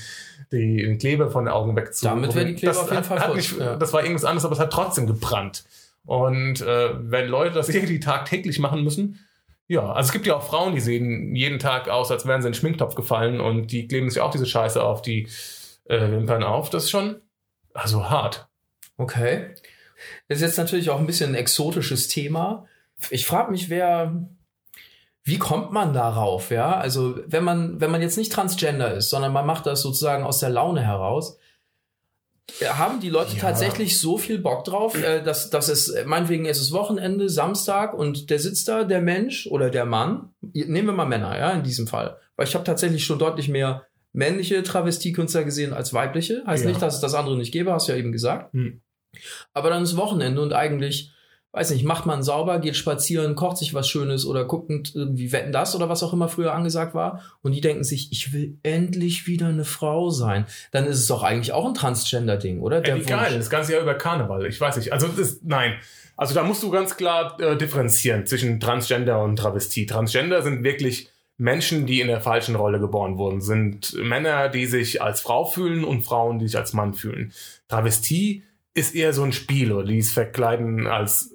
die, 0.51 0.77
den 0.77 0.98
Kleber 0.98 1.29
von 1.29 1.45
den 1.45 1.53
Augen 1.53 1.75
wegzurubbeln. 1.75 2.24
Damit 2.24 2.36
wäre 2.36 2.45
die 2.48 2.55
Kleber 2.55 2.74
das 2.74 2.83
auf 2.83 2.91
jeden 2.91 3.03
Fall 3.03 3.19
hat 3.19 3.36
nicht, 3.36 3.57
ja. 3.57 3.75
Das 3.75 3.93
war 3.93 4.01
irgendwas 4.01 4.25
anderes, 4.25 4.45
aber 4.45 4.53
es 4.53 4.60
hat 4.60 4.74
trotzdem 4.74 5.07
gebrannt. 5.07 5.63
Und 6.05 6.62
äh, 6.62 6.89
wenn 7.00 7.27
Leute 7.27 7.53
das 7.53 7.69
irgendwie 7.74 8.00
tagtäglich 8.00 8.60
machen 8.60 8.83
müssen, 8.83 9.19
ja, 9.67 9.89
also 9.93 10.07
es 10.07 10.12
gibt 10.12 10.27
ja 10.27 10.36
auch 10.36 10.43
Frauen, 10.43 10.75
die 10.75 10.81
sehen 10.81 11.33
jeden 11.33 11.57
Tag 11.57 11.88
aus, 11.88 12.12
als 12.12 12.25
wären 12.25 12.41
sie 12.41 12.48
in 12.50 12.51
den 12.51 12.60
Schminktopf 12.60 12.95
gefallen 12.95 13.39
und 13.39 13.71
die 13.71 13.88
kleben 13.88 14.10
sich 14.10 14.19
auch 14.19 14.31
diese 14.31 14.45
Scheiße 14.45 14.83
auf 14.83 15.01
die 15.01 15.29
äh, 15.85 16.00
Wimpern 16.11 16.43
auf. 16.43 16.69
Das 16.69 16.85
ist 16.85 16.89
schon 16.91 17.21
also 17.73 18.09
hart. 18.09 18.47
Okay. 18.97 19.55
Das 20.27 20.38
ist 20.38 20.41
jetzt 20.41 20.57
natürlich 20.57 20.89
auch 20.89 21.00
ein 21.00 21.07
bisschen 21.07 21.31
ein 21.31 21.35
exotisches 21.35 22.07
Thema. 22.07 22.65
Ich 23.09 23.25
frage 23.25 23.51
mich, 23.51 23.69
wer, 23.69 24.27
wie 25.23 25.38
kommt 25.38 25.71
man 25.71 25.93
darauf, 25.93 26.51
ja? 26.51 26.77
Also, 26.77 27.19
wenn 27.27 27.43
man, 27.43 27.79
wenn 27.79 27.91
man 27.91 28.01
jetzt 28.01 28.17
nicht 28.17 28.31
transgender 28.31 28.93
ist, 28.93 29.09
sondern 29.09 29.33
man 29.33 29.45
macht 29.45 29.65
das 29.65 29.81
sozusagen 29.81 30.23
aus 30.23 30.39
der 30.39 30.50
Laune 30.50 30.81
heraus, 30.81 31.38
haben 32.63 33.00
die 33.00 33.09
Leute 33.09 33.35
Ja. 33.35 33.41
tatsächlich 33.41 34.00
so 34.00 34.17
viel 34.17 34.39
Bock 34.39 34.65
drauf, 34.65 34.95
äh, 35.01 35.23
dass, 35.23 35.50
dass 35.50 35.69
es, 35.69 35.89
äh, 35.89 36.05
meinetwegen 36.05 36.45
ist 36.45 36.59
es 36.59 36.71
Wochenende, 36.73 37.29
Samstag 37.29 37.93
und 37.93 38.29
der 38.29 38.39
sitzt 38.39 38.67
da, 38.67 38.83
der 38.83 39.01
Mensch 39.01 39.47
oder 39.47 39.69
der 39.69 39.85
Mann, 39.85 40.33
nehmen 40.41 40.88
wir 40.88 40.93
mal 40.93 41.05
Männer, 41.05 41.38
ja, 41.38 41.51
in 41.51 41.63
diesem 41.63 41.88
Fall. 41.88 42.17
Weil 42.35 42.47
ich 42.47 42.55
habe 42.55 42.65
tatsächlich 42.65 43.05
schon 43.05 43.19
deutlich 43.19 43.47
mehr 43.47 43.85
männliche 44.13 44.63
Travestiekünstler 44.63 45.43
gesehen 45.43 45.73
als 45.73 45.93
weibliche. 45.93 46.43
Heißt 46.45 46.63
Ja. 46.63 46.69
nicht, 46.69 46.81
dass 46.81 46.95
es 46.95 47.01
das 47.01 47.13
andere 47.13 47.37
nicht 47.37 47.51
gäbe, 47.51 47.71
hast 47.71 47.87
du 47.87 47.93
ja 47.93 47.97
eben 47.97 48.11
gesagt. 48.11 48.53
Hm. 48.53 48.81
Aber 49.53 49.69
dann 49.69 49.83
ist 49.83 49.97
Wochenende 49.97 50.41
und 50.41 50.53
eigentlich, 50.53 51.11
weiß 51.51 51.71
nicht, 51.71 51.83
macht 51.83 52.05
man 52.05 52.23
sauber, 52.23 52.59
geht 52.59 52.77
spazieren, 52.77 53.35
kocht 53.35 53.57
sich 53.57 53.73
was 53.73 53.89
Schönes 53.89 54.25
oder 54.25 54.45
guckt 54.45 54.71
irgendwie 54.95 55.31
Wetten 55.33 55.51
das 55.51 55.75
oder 55.75 55.89
was 55.89 56.01
auch 56.01 56.13
immer 56.13 56.29
früher 56.29 56.53
angesagt 56.53 56.93
war. 56.93 57.21
Und 57.41 57.51
die 57.51 57.61
denken 57.61 57.83
sich, 57.83 58.11
ich 58.11 58.31
will 58.31 58.57
endlich 58.63 59.27
wieder 59.27 59.47
eine 59.47 59.65
Frau 59.65 60.09
sein. 60.09 60.45
Dann 60.71 60.85
ist 60.85 60.99
es 60.99 61.07
doch 61.07 61.23
eigentlich 61.23 61.51
auch 61.51 61.67
ein 61.67 61.73
Transgender-Ding, 61.73 62.61
oder? 62.61 62.85
Ey, 62.85 63.01
wie 63.01 63.05
geil, 63.05 63.37
das 63.37 63.49
ganze 63.49 63.73
Jahr 63.73 63.81
über 63.81 63.95
Karneval. 63.95 64.45
Ich 64.45 64.59
weiß 64.59 64.77
nicht. 64.77 64.93
Also 64.93 65.07
das 65.07 65.17
ist, 65.19 65.43
nein. 65.43 65.73
Also 66.15 66.33
da 66.35 66.43
musst 66.43 66.63
du 66.63 66.69
ganz 66.69 66.95
klar 66.97 67.39
äh, 67.41 67.57
differenzieren 67.57 68.25
zwischen 68.25 68.59
Transgender 68.59 69.21
und 69.23 69.37
Travestie. 69.37 69.85
Transgender 69.85 70.41
sind 70.43 70.63
wirklich 70.63 71.09
Menschen, 71.41 71.88
die 71.88 72.01
in 72.01 72.07
der 72.07 72.21
falschen 72.21 72.55
Rolle 72.55 72.79
geboren 72.79 73.17
wurden. 73.17 73.41
Sind 73.41 73.95
Männer, 73.95 74.48
die 74.48 74.67
sich 74.67 75.01
als 75.01 75.21
Frau 75.21 75.43
fühlen 75.43 75.83
und 75.83 76.03
Frauen, 76.03 76.38
die 76.38 76.48
sich 76.48 76.57
als 76.57 76.74
Mann 76.74 76.93
fühlen. 76.93 77.33
Travestie 77.67 78.43
ist 78.75 78.93
eher 78.93 79.12
so 79.12 79.24
ein 79.24 79.33
Spiel 79.33 79.71
oder 79.71 79.88
die 79.88 79.98
es 79.98 80.12
verkleiden 80.12 80.86
als 80.86 81.33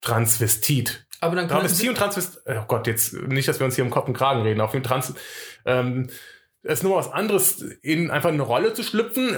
Transvestit. 0.00 1.06
Aber 1.20 1.36
dann 1.36 1.48
Travestie 1.48 1.88
und 1.88 1.94
Transvestit, 1.94 2.42
oh 2.48 2.64
Gott, 2.66 2.88
jetzt 2.88 3.12
nicht, 3.12 3.46
dass 3.46 3.60
wir 3.60 3.66
uns 3.66 3.76
hier 3.76 3.84
im 3.84 3.90
Kopf 3.90 4.08
und 4.08 4.14
Kragen 4.14 4.42
reden, 4.42 4.60
auf 4.60 4.72
jeden 4.72 4.84
Trans, 4.84 5.14
ähm, 5.64 6.08
es 6.62 6.80
ist 6.80 6.82
nur 6.82 6.96
was 6.96 7.10
anderes, 7.10 7.62
in 7.82 8.10
einfach 8.10 8.30
eine 8.30 8.42
Rolle 8.42 8.74
zu 8.74 8.82
schlüpfen, 8.82 9.36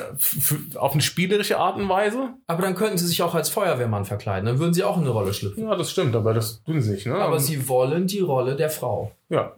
auf 0.75 0.93
eine 0.93 1.03
spielerische 1.03 1.59
Art 1.59 1.77
und 1.77 1.89
Weise. 1.89 2.31
aber 2.47 2.63
dann 2.63 2.75
könnten 2.75 2.99
sie 2.99 3.07
sich 3.07 3.23
auch 3.23 3.35
als 3.35 3.51
Feuerwehrmann 3.51 4.07
verkleiden. 4.07 4.47
Dann 4.47 4.59
würden 4.59 4.75
sie 4.75 4.83
auch 4.85 4.97
in 4.97 5.03
eine 5.03 5.13
Rolle 5.13 5.35
schlüpfen. 5.35 5.65
Ja, 5.65 5.77
das 5.77 5.91
stimmt, 5.91 6.17
aber 6.17 6.33
das 6.35 6.63
tun 6.65 6.81
sie 6.81 6.93
nicht, 6.93 7.07
ne? 7.07 7.17
Aber 7.17 7.39
sie 7.39 7.69
wollen 7.69 8.07
die 8.07 8.21
Rolle 8.21 8.57
der 8.57 8.71
Frau. 8.71 9.13
ja. 9.29 9.55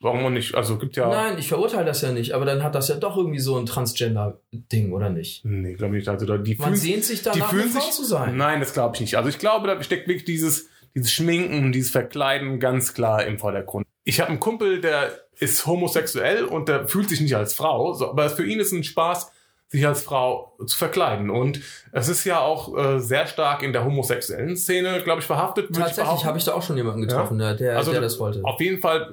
Warum 0.00 0.24
auch 0.24 0.30
nicht? 0.30 0.54
Also 0.54 0.78
gibt 0.78 0.96
ja. 0.96 1.08
Nein, 1.08 1.38
ich 1.38 1.48
verurteile 1.48 1.84
das 1.84 2.02
ja 2.02 2.12
nicht, 2.12 2.32
aber 2.32 2.44
dann 2.44 2.62
hat 2.62 2.74
das 2.76 2.86
ja 2.88 2.94
doch 2.96 3.16
irgendwie 3.16 3.40
so 3.40 3.58
ein 3.58 3.66
Transgender-Ding, 3.66 4.92
oder 4.92 5.10
nicht? 5.10 5.44
Nee, 5.44 5.74
glaube 5.74 5.96
ich 5.96 6.02
nicht. 6.02 6.08
Also 6.08 6.24
da- 6.26 6.38
die 6.38 6.54
Man 6.54 6.68
fühlen, 6.68 6.76
sehnt 6.76 7.04
sich 7.04 7.18
die 7.22 7.30
danach, 7.30 7.50
fühlen 7.50 7.62
eine 7.62 7.70
Frau 7.72 7.80
sich 7.80 7.90
zu 7.90 8.04
sein. 8.04 8.36
Nein, 8.36 8.60
das 8.60 8.72
glaube 8.72 8.94
ich 8.94 9.00
nicht. 9.00 9.16
Also 9.16 9.28
ich 9.28 9.38
glaube, 9.38 9.66
da 9.66 9.82
steckt 9.82 10.06
wirklich 10.06 10.24
dieses, 10.24 10.68
dieses 10.94 11.12
Schminken, 11.12 11.72
dieses 11.72 11.90
Verkleiden 11.90 12.60
ganz 12.60 12.94
klar 12.94 13.24
im 13.26 13.38
Vordergrund. 13.38 13.86
Ich 14.04 14.20
habe 14.20 14.30
einen 14.30 14.40
Kumpel, 14.40 14.80
der 14.80 15.10
ist 15.40 15.66
homosexuell 15.66 16.44
und 16.44 16.68
der 16.68 16.88
fühlt 16.88 17.08
sich 17.08 17.20
nicht 17.20 17.36
als 17.36 17.54
Frau, 17.54 17.92
so, 17.92 18.08
aber 18.10 18.30
für 18.30 18.44
ihn 18.46 18.60
ist 18.60 18.72
ein 18.72 18.84
Spaß, 18.84 19.30
sich 19.70 19.86
als 19.86 20.02
Frau 20.02 20.56
zu 20.66 20.78
verkleiden. 20.78 21.28
Und 21.28 21.60
es 21.92 22.08
ist 22.08 22.24
ja 22.24 22.40
auch 22.40 22.74
äh, 22.76 23.00
sehr 23.00 23.26
stark 23.26 23.62
in 23.62 23.72
der 23.74 23.84
homosexuellen 23.84 24.56
Szene, 24.56 25.02
glaube 25.04 25.20
ich, 25.20 25.26
verhaftet. 25.26 25.74
Tatsächlich 25.74 26.24
habe 26.24 26.38
ich 26.38 26.44
da 26.44 26.54
auch 26.54 26.62
schon 26.62 26.76
jemanden 26.78 27.02
getroffen, 27.02 27.36
der, 27.38 27.54
der, 27.54 27.76
Also 27.76 27.90
der 27.92 28.00
das 28.00 28.18
wollte. 28.18 28.40
Auf 28.44 28.60
jeden 28.60 28.80
Fall 28.80 29.12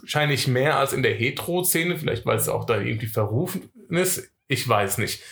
wahrscheinlich 0.00 0.46
mehr 0.46 0.78
als 0.78 0.92
in 0.92 1.02
der 1.02 1.14
Hetero-Szene, 1.14 1.96
vielleicht 1.96 2.26
weil 2.26 2.38
es 2.38 2.48
auch 2.48 2.64
da 2.64 2.78
irgendwie 2.78 3.06
verrufen 3.06 3.70
ist. 3.88 4.30
Ich 4.48 4.68
weiß 4.68 4.98
nicht. 4.98 5.22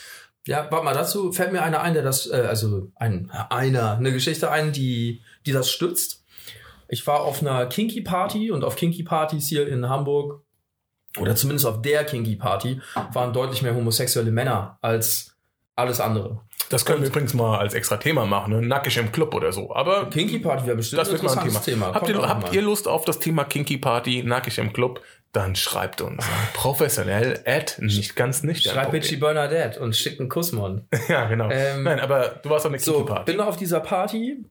Ja, 0.47 0.67
warte 0.71 0.85
mal, 0.85 0.95
dazu 0.95 1.33
fällt 1.33 1.53
mir 1.53 1.63
einer 1.63 1.83
ein, 1.83 1.95
der 1.95 2.03
das, 2.03 2.27
äh, 2.31 2.47
also 2.49 2.91
ein, 2.95 3.31
einer, 3.51 3.99
eine 3.99 4.13
Geschichte 4.13 4.51
ein, 4.51 4.73
die, 4.73 5.23
die 5.45 5.53
das 5.53 5.71
stützt. 5.71 6.25
Ich 6.89 7.07
war 7.07 7.21
auf 7.21 7.43
einer 7.43 7.67
Kinky 7.67 8.01
Party 8.01 8.51
und 8.51 8.65
auf 8.65 8.77
Kinky 8.77 9.03
Partys 9.03 9.49
hier 9.49 9.69
in 9.69 9.89
Hamburg, 9.89 10.43
oder 11.19 11.37
zumindest 11.37 11.67
auf 11.67 11.83
der 11.83 12.05
Kinky 12.05 12.37
Party, 12.37 12.81
waren 13.13 13.33
deutlich 13.33 13.61
mehr 13.61 13.75
homosexuelle 13.75 14.31
Männer 14.31 14.79
als 14.81 15.37
alles 15.77 16.01
andere. 16.01 16.41
Das 16.71 16.85
können 16.85 17.01
wir 17.01 17.09
übrigens 17.09 17.35
mal 17.35 17.59
als 17.59 17.75
extra 17.75 17.97
Thema 17.97 18.27
machen, 18.27 18.53
ne? 18.53 18.63
nackig 18.67 18.97
im 18.99 19.11
Club 19.11 19.35
oder 19.35 19.53
so. 19.53 19.75
Aber 19.75 20.11
Kinky 20.11 20.39
Party 20.39 20.67
wäre 20.67 20.77
bestimmt 20.77 21.01
das 21.01 21.11
wird 21.11 21.23
mal 21.23 21.39
ein 21.39 21.45
Thema. 21.49 21.61
Thema. 21.61 21.95
Habt, 21.95 22.09
ihr, 22.09 22.29
habt 22.29 22.53
ihr 22.55 22.63
Lust 22.63 22.89
auf 22.89 23.05
das 23.05 23.19
Thema 23.19 23.45
Kinky 23.45 23.79
Party, 23.79 24.23
nackig 24.23 24.59
im 24.59 24.73
Club? 24.73 25.01
Dann 25.33 25.57
schreibt 25.57 26.01
uns 26.01 26.25
professionell 26.55 27.41
at 27.45 27.77
nicht 27.79 28.17
ganz 28.17 28.43
nicht. 28.43 28.65
Schreib 28.65 28.93
Bitchy 28.93 29.17
Bernadette 29.17 29.79
und 29.81 29.95
schick 29.95 30.19
einen 30.21 30.29
Kussmon. 30.29 30.87
Ja, 31.09 31.27
genau. 31.27 31.49
Ähm, 31.51 31.83
Nein, 31.85 32.01
aber 32.01 32.41
du 32.43 32.51
warst 32.51 32.65
auf 32.67 32.71
eine 32.73 32.79
Kinky 32.79 32.91
So, 32.99 33.05
Party. 33.05 33.33
bin 33.33 33.41
auf 33.41 33.57
dieser 33.57 33.81
Party 33.81 34.45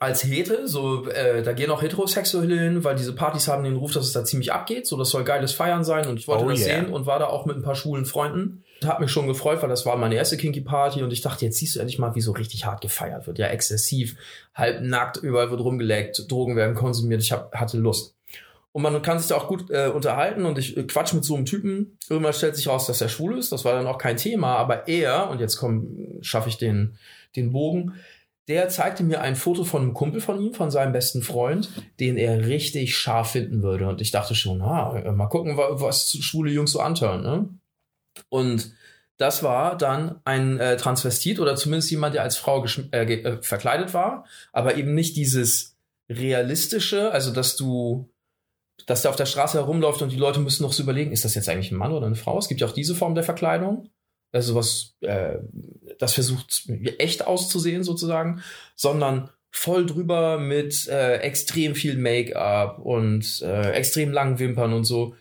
als 0.00 0.24
Hete, 0.24 0.66
so, 0.66 1.06
äh, 1.08 1.42
da 1.42 1.52
gehen 1.52 1.70
auch 1.70 1.82
Heterosexuelle 1.82 2.58
hin, 2.58 2.82
weil 2.82 2.96
diese 2.96 3.14
Partys 3.14 3.46
haben 3.46 3.62
den 3.62 3.76
Ruf, 3.76 3.92
dass 3.92 4.04
es 4.04 4.12
da 4.12 4.24
ziemlich 4.24 4.52
abgeht, 4.52 4.86
so, 4.86 4.96
das 4.96 5.10
soll 5.10 5.22
geiles 5.22 5.52
Feiern 5.52 5.84
sein 5.84 6.06
und 6.08 6.18
ich 6.18 6.26
wollte 6.26 6.44
Oh 6.44 6.48
das 6.48 6.60
yeah. 6.66 6.80
sehen 6.80 6.92
und 6.92 7.06
war 7.06 7.18
da 7.20 7.26
auch 7.26 7.46
mit 7.46 7.56
ein 7.56 7.62
paar 7.62 7.76
schwulen 7.76 8.04
Freunden. 8.04 8.64
Hab 8.86 9.00
mich 9.00 9.10
schon 9.10 9.26
gefreut, 9.26 9.62
weil 9.62 9.68
das 9.68 9.84
war 9.86 9.96
meine 9.96 10.14
erste 10.14 10.36
Kinky 10.36 10.60
Party 10.60 11.02
und 11.02 11.12
ich 11.12 11.20
dachte, 11.20 11.44
jetzt 11.44 11.58
siehst 11.58 11.76
du 11.76 11.80
endlich 11.80 11.98
mal, 11.98 12.14
wie 12.14 12.20
so 12.20 12.32
richtig 12.32 12.64
hart 12.64 12.80
gefeiert 12.80 13.26
wird. 13.26 13.38
Ja, 13.38 13.46
exzessiv, 13.48 14.16
halb 14.54 14.82
nackt, 14.82 15.16
überall 15.18 15.50
wird 15.50 15.60
rumgeleckt, 15.60 16.30
Drogen 16.30 16.56
werden 16.56 16.74
konsumiert, 16.74 17.22
ich 17.22 17.32
hab, 17.32 17.54
hatte 17.54 17.78
Lust. 17.78 18.16
Und 18.72 18.82
man 18.82 19.02
kann 19.02 19.18
sich 19.18 19.28
da 19.28 19.36
auch 19.36 19.48
gut 19.48 19.70
äh, 19.70 19.88
unterhalten 19.88 20.46
und 20.46 20.56
ich 20.58 20.76
äh, 20.78 20.84
quatsch 20.84 21.12
mit 21.12 21.24
so 21.24 21.36
einem 21.36 21.44
Typen. 21.44 21.98
Irgendwann 22.08 22.32
stellt 22.32 22.56
sich 22.56 22.68
raus, 22.68 22.86
dass 22.86 23.02
er 23.02 23.10
schwul 23.10 23.38
ist. 23.38 23.52
Das 23.52 23.66
war 23.66 23.74
dann 23.74 23.86
auch 23.86 23.98
kein 23.98 24.16
Thema, 24.16 24.56
aber 24.56 24.88
er, 24.88 25.28
und 25.28 25.40
jetzt 25.40 25.58
komm, 25.58 26.18
schaffe 26.22 26.48
ich 26.48 26.56
den, 26.56 26.96
den 27.36 27.52
Bogen, 27.52 27.92
der 28.48 28.70
zeigte 28.70 29.04
mir 29.04 29.20
ein 29.20 29.36
Foto 29.36 29.64
von 29.64 29.82
einem 29.82 29.92
Kumpel 29.94 30.20
von 30.22 30.40
ihm, 30.40 30.54
von 30.54 30.70
seinem 30.70 30.92
besten 30.92 31.22
Freund, 31.22 31.68
den 32.00 32.16
er 32.16 32.46
richtig 32.46 32.96
scharf 32.96 33.32
finden 33.32 33.62
würde. 33.62 33.86
Und 33.88 34.00
ich 34.00 34.10
dachte 34.10 34.34
schon, 34.34 34.62
ah, 34.62 35.12
mal 35.12 35.26
gucken, 35.28 35.56
wa- 35.58 35.68
was 35.80 36.10
schwule 36.20 36.50
Jungs 36.50 36.72
so 36.72 36.80
antören. 36.80 37.22
Ne? 37.22 37.48
Und 38.28 38.72
das 39.16 39.42
war 39.42 39.76
dann 39.76 40.20
ein 40.24 40.58
äh, 40.58 40.76
Transvestit 40.76 41.38
oder 41.38 41.56
zumindest 41.56 41.90
jemand, 41.90 42.14
der 42.14 42.22
als 42.22 42.36
Frau 42.36 42.64
äh, 42.64 43.04
äh, 43.04 43.42
verkleidet 43.42 43.94
war, 43.94 44.24
aber 44.52 44.76
eben 44.76 44.94
nicht 44.94 45.16
dieses 45.16 45.76
realistische, 46.08 47.12
also 47.12 47.32
dass 47.32 47.56
du 47.56 48.08
dass 48.86 49.02
der 49.02 49.10
auf 49.10 49.16
der 49.16 49.26
Straße 49.26 49.58
herumläuft 49.58 50.02
und 50.02 50.10
die 50.10 50.16
Leute 50.16 50.40
müssen 50.40 50.62
noch 50.62 50.72
so 50.72 50.82
überlegen, 50.82 51.12
ist 51.12 51.24
das 51.24 51.34
jetzt 51.34 51.48
eigentlich 51.48 51.70
ein 51.70 51.76
Mann 51.76 51.92
oder 51.92 52.06
eine 52.06 52.16
Frau? 52.16 52.38
Es 52.38 52.48
gibt 52.48 52.60
ja 52.60 52.66
auch 52.66 52.72
diese 52.72 52.94
Form 52.94 53.14
der 53.14 53.22
Verkleidung. 53.22 53.90
Also 54.32 54.54
was, 54.54 54.94
äh, 55.02 55.36
das 55.98 56.14
versucht 56.14 56.64
echt 56.98 57.26
auszusehen 57.26 57.84
sozusagen, 57.84 58.42
sondern 58.74 59.30
voll 59.50 59.84
drüber 59.84 60.38
mit 60.38 60.88
äh, 60.88 61.18
extrem 61.18 61.74
viel 61.74 61.96
Make-up 61.96 62.78
und 62.78 63.42
äh, 63.42 63.72
extrem 63.72 64.10
langen 64.10 64.38
Wimpern 64.38 64.72
und 64.72 64.84
so. 64.84 65.14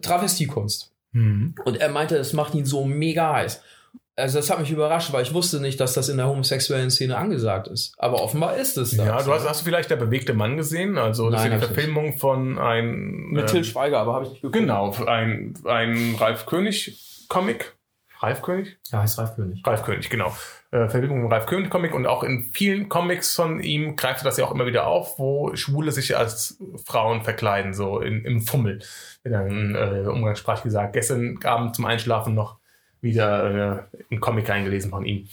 Travestiekunst. 0.00 0.89
Mhm. 1.12 1.54
Und 1.64 1.80
er 1.80 1.88
meinte, 1.88 2.16
das 2.16 2.32
macht 2.32 2.54
ihn 2.54 2.64
so 2.64 2.84
mega 2.84 3.32
heiß. 3.34 3.62
Also 4.16 4.38
das 4.38 4.50
hat 4.50 4.60
mich 4.60 4.70
überrascht, 4.70 5.12
weil 5.12 5.22
ich 5.22 5.32
wusste 5.32 5.60
nicht, 5.60 5.80
dass 5.80 5.94
das 5.94 6.08
in 6.08 6.18
der 6.18 6.26
homosexuellen 6.26 6.90
Szene 6.90 7.16
angesagt 7.16 7.68
ist. 7.68 7.94
Aber 7.96 8.22
offenbar 8.22 8.56
ist 8.56 8.76
es 8.76 8.96
das. 8.96 9.06
Ja, 9.06 9.22
du 9.22 9.32
hast, 9.32 9.48
hast 9.48 9.60
du 9.62 9.64
vielleicht 9.64 9.90
der 9.90 9.96
bewegte 9.96 10.34
Mann 10.34 10.56
gesehen? 10.56 10.98
Also 10.98 11.30
das 11.30 11.42
Nein, 11.42 11.52
ist 11.52 11.58
die 11.58 11.64
hab 11.64 11.70
ich 11.70 11.76
nicht. 11.76 11.92
Verfilmung 11.92 12.18
von 12.18 12.58
ein 12.58 12.96
Mit 13.30 13.42
ähm, 13.42 13.46
Till 13.46 13.64
Schweiger, 13.64 14.00
aber 14.00 14.14
habe 14.14 14.24
ich 14.24 14.30
nicht 14.32 14.42
geguckt. 14.42 14.58
Genau, 14.58 14.94
ein, 15.06 15.54
ein 15.64 16.16
Ralf 16.18 16.46
König 16.46 16.98
Comic. 17.28 17.74
Ralf 18.22 18.42
König? 18.42 18.78
Ja, 18.90 19.00
heißt 19.00 19.18
Ralf 19.18 19.34
König. 19.34 19.66
Ralf 19.66 19.82
König, 19.82 20.10
genau. 20.10 20.28
Äh, 20.70 20.88
Verfilmung 20.88 21.22
von 21.22 21.32
Ralf 21.32 21.46
König 21.46 21.70
Comic 21.70 21.94
und 21.94 22.06
auch 22.06 22.22
in 22.22 22.50
vielen 22.52 22.88
Comics 22.88 23.34
von 23.34 23.60
ihm 23.60 23.96
greift 23.96 24.22
er 24.22 24.24
das 24.24 24.36
ja 24.36 24.44
auch 24.44 24.52
immer 24.52 24.66
wieder 24.66 24.86
auf, 24.86 25.18
wo 25.18 25.54
Schwule 25.56 25.90
sich 25.90 26.16
als 26.16 26.58
Frauen 26.84 27.22
verkleiden, 27.22 27.72
so 27.72 28.00
in, 28.00 28.24
im 28.24 28.42
Fummel. 28.42 28.80
Dann 29.24 29.74
äh, 29.74 30.06
umgangssprachlich 30.06 30.64
gesagt. 30.64 30.92
Gestern 30.92 31.38
Abend 31.44 31.74
zum 31.74 31.86
Einschlafen 31.86 32.34
noch 32.34 32.58
wieder 33.00 33.88
äh, 33.90 33.96
einen 34.10 34.20
Comic 34.20 34.48
reingelesen 34.48 34.90
von 34.90 35.04
ihm. 35.04 35.28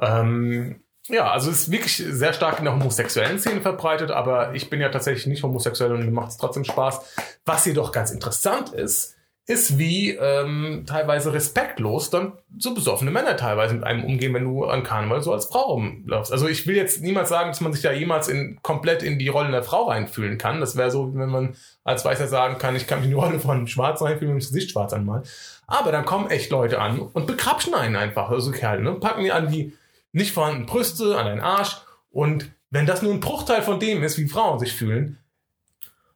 Ähm, 0.00 0.80
ja, 1.08 1.30
also 1.30 1.50
es 1.50 1.62
ist 1.62 1.72
wirklich 1.72 1.96
sehr 1.96 2.32
stark 2.32 2.58
in 2.58 2.64
der 2.64 2.74
homosexuellen 2.74 3.38
Szene 3.38 3.60
verbreitet, 3.60 4.10
aber 4.10 4.54
ich 4.54 4.70
bin 4.70 4.80
ja 4.80 4.88
tatsächlich 4.88 5.26
nicht 5.26 5.42
homosexuell 5.42 5.92
und 5.92 6.04
mir 6.04 6.12
macht 6.12 6.30
es 6.30 6.36
trotzdem 6.36 6.64
Spaß. 6.64 7.40
Was 7.44 7.64
jedoch 7.66 7.92
ganz 7.92 8.12
interessant 8.12 8.72
ist, 8.72 9.11
ist, 9.46 9.76
wie 9.76 10.10
ähm, 10.10 10.84
teilweise 10.86 11.32
respektlos 11.32 12.10
dann 12.10 12.34
so 12.58 12.74
besoffene 12.74 13.10
Männer 13.10 13.36
teilweise 13.36 13.74
mit 13.74 13.82
einem 13.82 14.04
umgehen, 14.04 14.32
wenn 14.34 14.44
du 14.44 14.64
an 14.66 14.84
Karneval 14.84 15.20
so 15.20 15.32
als 15.32 15.46
Frau 15.46 15.72
rumläufst. 15.72 16.30
Also 16.30 16.46
ich 16.46 16.66
will 16.66 16.76
jetzt 16.76 17.02
niemals 17.02 17.28
sagen, 17.28 17.50
dass 17.50 17.60
man 17.60 17.72
sich 17.72 17.82
da 17.82 17.90
jemals 17.90 18.28
in, 18.28 18.60
komplett 18.62 19.02
in 19.02 19.18
die 19.18 19.28
Rolle 19.28 19.50
der 19.50 19.64
Frau 19.64 19.88
reinfühlen 19.88 20.38
kann. 20.38 20.60
Das 20.60 20.76
wäre 20.76 20.92
so, 20.92 21.12
wenn 21.14 21.28
man 21.28 21.56
als 21.82 22.04
Weißer 22.04 22.28
sagen 22.28 22.58
kann, 22.58 22.76
ich 22.76 22.86
kann 22.86 23.00
mich 23.00 23.06
in 23.06 23.10
die 23.10 23.20
Rolle 23.20 23.40
von 23.40 23.66
Schwarz 23.66 24.00
reinfühlen, 24.00 24.30
wenn 24.30 24.38
ich 24.38 24.44
das 24.44 24.52
Gesicht 24.52 24.70
schwarz 24.70 24.92
anmal. 24.92 25.24
Aber 25.66 25.90
dann 25.90 26.04
kommen 26.04 26.30
echt 26.30 26.50
Leute 26.50 26.80
an 26.80 27.00
und 27.00 27.26
bekrapschen 27.26 27.74
einen 27.74 27.96
einfach, 27.96 28.30
also 28.30 28.52
Kerle, 28.52 28.82
ne? 28.82 28.92
packen 28.92 29.24
die 29.24 29.32
an 29.32 29.50
die 29.50 29.76
nicht 30.12 30.32
vorhandenen 30.32 30.66
Brüste, 30.66 31.18
an 31.18 31.26
deinen 31.26 31.40
Arsch 31.40 31.78
und 32.10 32.52
wenn 32.70 32.86
das 32.86 33.02
nur 33.02 33.12
ein 33.12 33.20
Bruchteil 33.20 33.62
von 33.62 33.80
dem 33.80 34.02
ist, 34.02 34.18
wie 34.18 34.28
Frauen 34.28 34.58
sich 34.58 34.72
fühlen, 34.72 35.18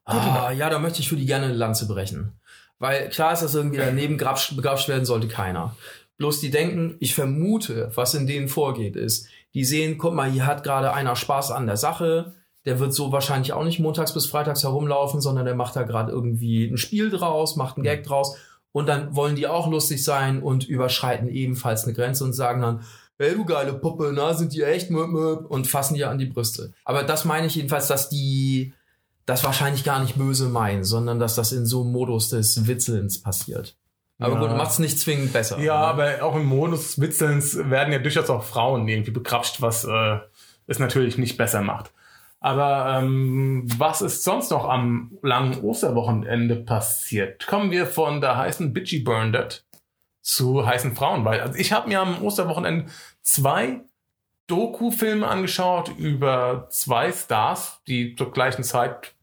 Ah, 0.06 0.52
ja, 0.52 0.70
da 0.70 0.78
möchte 0.78 1.00
ich 1.00 1.08
für 1.08 1.16
die 1.16 1.26
gerne 1.26 1.46
eine 1.46 1.54
Lanze 1.54 1.88
brechen. 1.88 2.32
Weil 2.78 3.08
klar 3.08 3.32
ist, 3.32 3.42
dass 3.42 3.54
irgendwie 3.54 3.78
daneben 3.78 4.18
grapsch- 4.18 4.54
begrapscht 4.54 4.88
werden 4.88 5.04
sollte 5.04 5.28
keiner. 5.28 5.76
Bloß 6.18 6.40
die 6.40 6.50
denken, 6.50 6.96
ich 7.00 7.14
vermute, 7.14 7.90
was 7.94 8.14
in 8.14 8.26
denen 8.26 8.48
vorgeht, 8.48 8.96
ist, 8.96 9.28
die 9.54 9.64
sehen, 9.64 9.98
guck 9.98 10.14
mal, 10.14 10.30
hier 10.30 10.46
hat 10.46 10.64
gerade 10.64 10.92
einer 10.92 11.16
Spaß 11.16 11.50
an 11.50 11.66
der 11.66 11.76
Sache, 11.76 12.34
der 12.64 12.80
wird 12.80 12.92
so 12.92 13.12
wahrscheinlich 13.12 13.52
auch 13.52 13.64
nicht 13.64 13.78
montags 13.78 14.12
bis 14.12 14.26
freitags 14.26 14.62
herumlaufen, 14.62 15.20
sondern 15.20 15.44
der 15.44 15.54
macht 15.54 15.76
da 15.76 15.84
gerade 15.84 16.10
irgendwie 16.12 16.64
ein 16.66 16.78
Spiel 16.78 17.10
draus, 17.10 17.56
macht 17.56 17.76
einen 17.76 17.84
Gag 17.84 18.02
draus 18.02 18.36
Und 18.76 18.90
dann 18.90 19.16
wollen 19.16 19.36
die 19.36 19.46
auch 19.46 19.70
lustig 19.70 20.04
sein 20.04 20.42
und 20.42 20.68
überschreiten 20.68 21.30
ebenfalls 21.30 21.84
eine 21.84 21.94
Grenze 21.94 22.24
und 22.24 22.34
sagen 22.34 22.60
dann, 22.60 22.82
hey 23.18 23.34
du 23.34 23.46
geile 23.46 23.72
Puppe, 23.72 24.12
na, 24.14 24.34
sind 24.34 24.52
die 24.52 24.60
echt 24.60 24.90
möp, 24.90 25.08
möp, 25.08 25.46
und 25.46 25.66
fassen 25.66 25.94
dir 25.94 26.10
an 26.10 26.18
die 26.18 26.26
Brüste. 26.26 26.74
Aber 26.84 27.02
das 27.02 27.24
meine 27.24 27.46
ich 27.46 27.54
jedenfalls, 27.54 27.86
dass 27.86 28.10
die 28.10 28.74
das 29.26 29.44
wahrscheinlich 29.44 29.84
gar 29.84 30.00
nicht 30.00 30.16
böse 30.16 30.48
meinen, 30.48 30.84
sondern 30.84 31.18
dass 31.18 31.34
das 31.34 31.52
in 31.52 31.66
so 31.66 31.82
einem 31.82 31.92
Modus 31.92 32.30
des 32.30 32.66
Witzelns 32.66 33.20
passiert. 33.20 33.76
Aber 34.18 34.34
Ja. 34.34 34.40
gut, 34.40 34.56
macht's 34.56 34.78
nicht 34.78 34.98
zwingend 34.98 35.32
besser. 35.32 35.58
Ja, 35.58 35.80
ne? 35.80 35.86
aber 35.86 36.22
auch 36.22 36.36
im 36.36 36.46
Modus 36.46 36.82
des 36.82 37.00
Witzelns 37.00 37.56
werden 37.56 37.92
ja 37.92 37.98
durchaus 37.98 38.30
auch 38.30 38.44
Frauen 38.44 38.88
irgendwie 38.88 39.10
bekrapscht, 39.10 39.60
was 39.60 39.84
äh, 39.84 40.18
es 40.66 40.78
natürlich 40.78 41.18
nicht 41.18 41.36
besser 41.36 41.60
macht. 41.60 41.92
Aber 42.40 42.98
ähm, 42.98 43.64
was 43.76 44.02
ist 44.02 44.22
sonst 44.22 44.50
noch 44.50 44.68
am 44.68 45.18
langen 45.22 45.60
Osterwochenende 45.60 46.56
passiert? 46.56 47.46
Kommen 47.46 47.70
wir 47.70 47.86
von 47.86 48.20
der 48.20 48.36
heißen 48.36 48.72
Bitchy 48.72 49.00
Burned 49.00 49.64
zu 50.22 50.64
heißen 50.66 50.94
Frauen, 50.94 51.24
weil 51.24 51.40
also 51.40 51.58
ich 51.58 51.72
habe 51.72 51.88
mir 51.88 52.00
am 52.00 52.22
Osterwochenende 52.22 52.86
zwei 53.22 53.80
Doku-Filme 54.46 55.26
angeschaut 55.26 55.90
über 55.98 56.68
zwei 56.70 57.12
Stars, 57.12 57.80
die 57.88 58.14
zur 58.14 58.30
gleichen 58.32 58.62
Zeit 58.62 59.15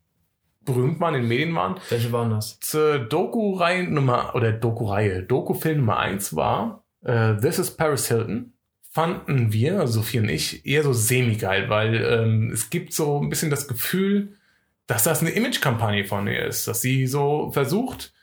berühmt 0.66 1.00
waren, 1.00 1.16
in 1.16 1.22
den 1.22 1.30
Medien 1.30 1.56
waren. 1.56 1.76
Welche 1.90 2.12
waren 2.12 2.32
das? 2.32 2.60
Zur 2.60 3.00
Doku-Reihe 3.00 3.84
Nummer, 3.84 4.34
oder 4.36 4.52
Doku-Reihe, 4.52 5.24
Doku-Film 5.24 5.80
Nummer 5.80 5.98
eins 5.98 6.36
war 6.36 6.84
äh, 7.04 7.36
This 7.38 7.60
is 7.60 7.72
Paris 7.72 8.08
Hilton. 8.08 8.54
Fanden 8.92 9.52
wir, 9.52 9.80
also 9.80 9.94
Sophie 10.02 10.20
und 10.20 10.30
ich, 10.30 10.66
eher 10.68 10.84
so 10.84 10.94
semi-geil, 10.94 11.68
weil 11.70 11.96
ähm, 11.96 12.52
es 12.54 12.70
gibt 12.70 12.94
so 12.94 13.20
ein 13.20 13.30
bisschen 13.30 13.50
das 13.50 13.68
Gefühl, 13.68 14.36
dass 14.86 15.04
das 15.04 15.22
eine 15.22 15.32
Image-Kampagne 15.32 16.06
von 16.06 16.28
ihr 16.28 16.46
ist, 16.46 16.68
dass 16.68 16.82
sie 16.82 17.08
so 17.08 17.52
versucht, 17.52 18.14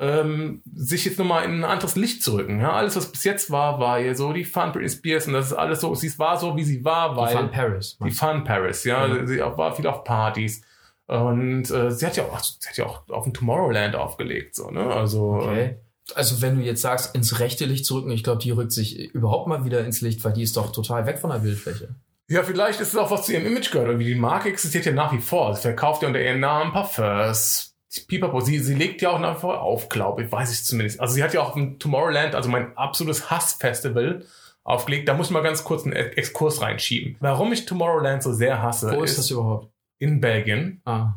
ähm, 0.00 0.62
sich 0.74 1.04
jetzt 1.04 1.18
nochmal 1.18 1.44
in 1.44 1.60
ein 1.60 1.64
anderes 1.64 1.94
Licht 1.96 2.22
zu 2.22 2.34
rücken. 2.34 2.60
Ja, 2.60 2.72
alles, 2.72 2.96
was 2.96 3.10
bis 3.12 3.24
jetzt 3.24 3.50
war, 3.50 3.78
war 3.78 3.98
ja 4.00 4.14
so 4.14 4.32
die 4.32 4.44
Fun 4.44 4.72
Britney 4.72 4.88
Spears 4.88 5.26
und 5.28 5.34
das 5.34 5.46
ist 5.48 5.52
alles 5.52 5.80
so, 5.80 5.94
sie 5.94 6.16
war 6.18 6.36
so, 6.38 6.56
wie 6.56 6.64
sie 6.64 6.84
war, 6.84 7.16
weil 7.16 7.28
Die 7.28 7.36
Fun 7.36 7.50
Paris. 7.50 7.98
die 8.04 8.10
Fun 8.10 8.44
Paris, 8.44 8.84
ja. 8.84 9.06
Ja. 9.06 9.26
Sie 9.26 9.38
war 9.38 9.74
viel 9.74 9.86
auf 9.86 10.02
Partys. 10.04 10.62
Und 11.08 11.70
äh, 11.70 11.90
sie 11.90 12.06
hat 12.06 12.16
ja 12.16 12.24
auch, 12.24 12.38
sie 12.38 12.68
hat 12.68 12.76
ja 12.76 12.86
auch 12.86 13.08
auf 13.08 13.24
dem 13.24 13.34
Tomorrowland 13.34 13.96
aufgelegt, 13.96 14.54
so, 14.54 14.70
ne? 14.70 14.84
Also 14.92 15.40
Okay. 15.42 15.76
Also 16.14 16.40
wenn 16.40 16.56
du 16.56 16.62
jetzt 16.62 16.80
sagst, 16.80 17.14
ins 17.14 17.38
rechte 17.38 17.66
Licht 17.66 17.84
zu 17.84 17.96
rücken, 17.96 18.10
ich 18.10 18.24
glaube, 18.24 18.40
die 18.42 18.50
rückt 18.50 18.72
sich 18.72 18.98
überhaupt 18.98 19.46
mal 19.46 19.66
wieder 19.66 19.84
ins 19.84 20.00
Licht, 20.00 20.24
weil 20.24 20.32
die 20.32 20.42
ist 20.42 20.56
doch 20.56 20.72
total 20.72 21.04
weg 21.04 21.18
von 21.18 21.28
der 21.28 21.40
Bildfläche. 21.40 21.88
ja, 22.28 22.42
vielleicht 22.42 22.80
ist 22.80 22.94
es 22.94 22.96
auch 22.96 23.10
was 23.10 23.26
zu 23.26 23.32
ihrem 23.34 23.44
Image 23.44 23.70
gehört. 23.70 23.88
Irgendwie 23.88 24.06
die 24.06 24.14
Marke 24.14 24.48
existiert 24.48 24.86
ja 24.86 24.92
nach 24.92 25.12
wie 25.12 25.20
vor. 25.20 25.54
Sie 25.54 25.60
verkauft 25.60 26.00
ja 26.00 26.08
unter 26.08 26.20
ihrem 26.20 26.40
Namen 26.40 26.72
Parfums. 26.72 27.74
Pipapo, 28.06 28.40
sie, 28.40 28.58
sie 28.58 28.74
legt 28.74 29.02
ja 29.02 29.10
auch 29.10 29.18
nach 29.18 29.36
wie 29.36 29.40
vor 29.40 29.60
auf, 29.60 29.88
glaube 29.90 30.22
ich, 30.22 30.32
weiß 30.32 30.50
ich 30.52 30.64
zumindest. 30.64 31.00
Also 31.00 31.14
sie 31.14 31.22
hat 31.22 31.34
ja 31.34 31.40
auch 31.40 31.48
auf 31.48 31.54
dem 31.54 31.78
Tomorrowland, 31.78 32.34
also 32.34 32.48
mein 32.48 32.76
absolutes 32.76 33.30
Hassfestival, 33.30 34.24
aufgelegt. 34.64 35.08
Da 35.08 35.14
muss 35.14 35.28
ich 35.28 35.32
mal 35.32 35.42
ganz 35.42 35.64
kurz 35.64 35.84
einen 35.84 35.94
Exkurs 35.94 36.60
reinschieben. 36.60 37.16
Warum 37.20 37.52
ich 37.52 37.64
Tomorrowland 37.64 38.22
so 38.22 38.32
sehr 38.32 38.62
hasse, 38.62 38.92
Wo 38.94 39.02
ist 39.02 39.18
das 39.18 39.30
überhaupt? 39.30 39.68
In 39.98 40.20
Belgien. 40.20 40.80
Ah. 40.84 41.14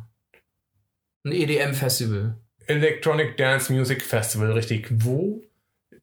Ein 1.23 1.31
EDM-Festival. 1.31 2.37
Electronic 2.67 3.37
Dance 3.37 3.71
Music 3.71 4.01
Festival, 4.01 4.51
richtig, 4.51 4.87
wo 4.91 5.43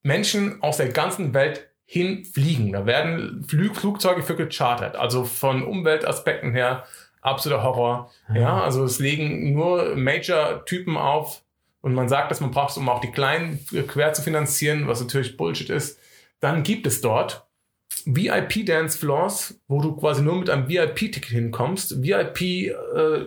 Menschen 0.02 0.62
aus 0.62 0.76
der 0.76 0.88
ganzen 0.88 1.34
Welt 1.34 1.68
hinfliegen. 1.84 2.72
Da 2.72 2.86
werden 2.86 3.44
Flü 3.44 3.72
Flugzeuge 3.72 4.22
für 4.22 4.36
gechartert. 4.36 4.96
Also 4.96 5.24
von 5.24 5.64
Umweltaspekten 5.64 6.52
her 6.52 6.84
absoluter 7.20 7.62
Horror. 7.62 8.10
Ja, 8.32 8.62
also 8.62 8.84
es 8.84 8.98
legen 8.98 9.52
nur 9.54 9.96
Major-Typen 9.96 10.96
auf 10.96 11.42
und 11.80 11.94
man 11.94 12.08
sagt, 12.08 12.30
dass 12.30 12.40
man 12.40 12.50
braucht, 12.50 12.76
um 12.76 12.88
auch 12.88 13.00
die 13.00 13.10
kleinen 13.10 13.64
quer 13.86 14.12
zu 14.12 14.22
finanzieren, 14.22 14.86
was 14.86 15.00
natürlich 15.00 15.36
Bullshit 15.36 15.70
ist. 15.70 15.98
Dann 16.40 16.62
gibt 16.62 16.86
es 16.86 17.00
dort 17.00 17.47
VIP 18.14 18.64
Dance 18.64 18.98
Floors, 18.98 19.60
wo 19.68 19.80
du 19.80 19.94
quasi 19.96 20.22
nur 20.22 20.36
mit 20.36 20.50
einem 20.50 20.68
VIP-Ticket 20.68 21.30
hinkommst. 21.30 22.02
VIP 22.02 22.40
äh, 22.40 23.26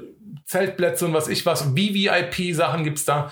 und 0.54 1.14
was 1.14 1.28
ich 1.28 1.46
was, 1.46 1.62
VVIP-Sachen 1.62 2.84
gibt's 2.84 3.06
da. 3.06 3.32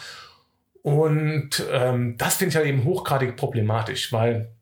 Und 0.81 1.63
ähm, 1.71 2.15
das 2.17 2.35
finde 2.35 2.49
ich 2.49 2.55
halt 2.55 2.67
eben 2.67 2.83
hochgradig 2.85 3.35
problematisch, 3.35 4.13
weil 4.13 4.53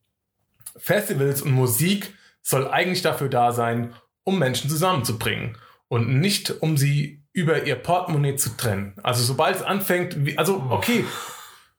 Festivals 0.76 1.42
und 1.42 1.52
Musik 1.52 2.14
soll 2.42 2.68
eigentlich 2.68 3.02
dafür 3.02 3.30
da 3.30 3.52
sein, 3.52 3.94
um 4.24 4.40
Menschen 4.40 4.70
zusammenzubringen 4.70 5.58
und 5.88 6.20
nicht 6.20 6.62
um 6.62 6.78
sie 6.78 7.22
über 7.34 7.64
ihr 7.64 7.76
Portemonnaie 7.76 8.36
zu 8.36 8.58
trennen. 8.58 8.96
Also 9.04 9.24
sobald 9.24 9.58
es 9.58 9.62
anfängt, 9.62 10.18
also 10.38 10.66
okay, 10.70 11.06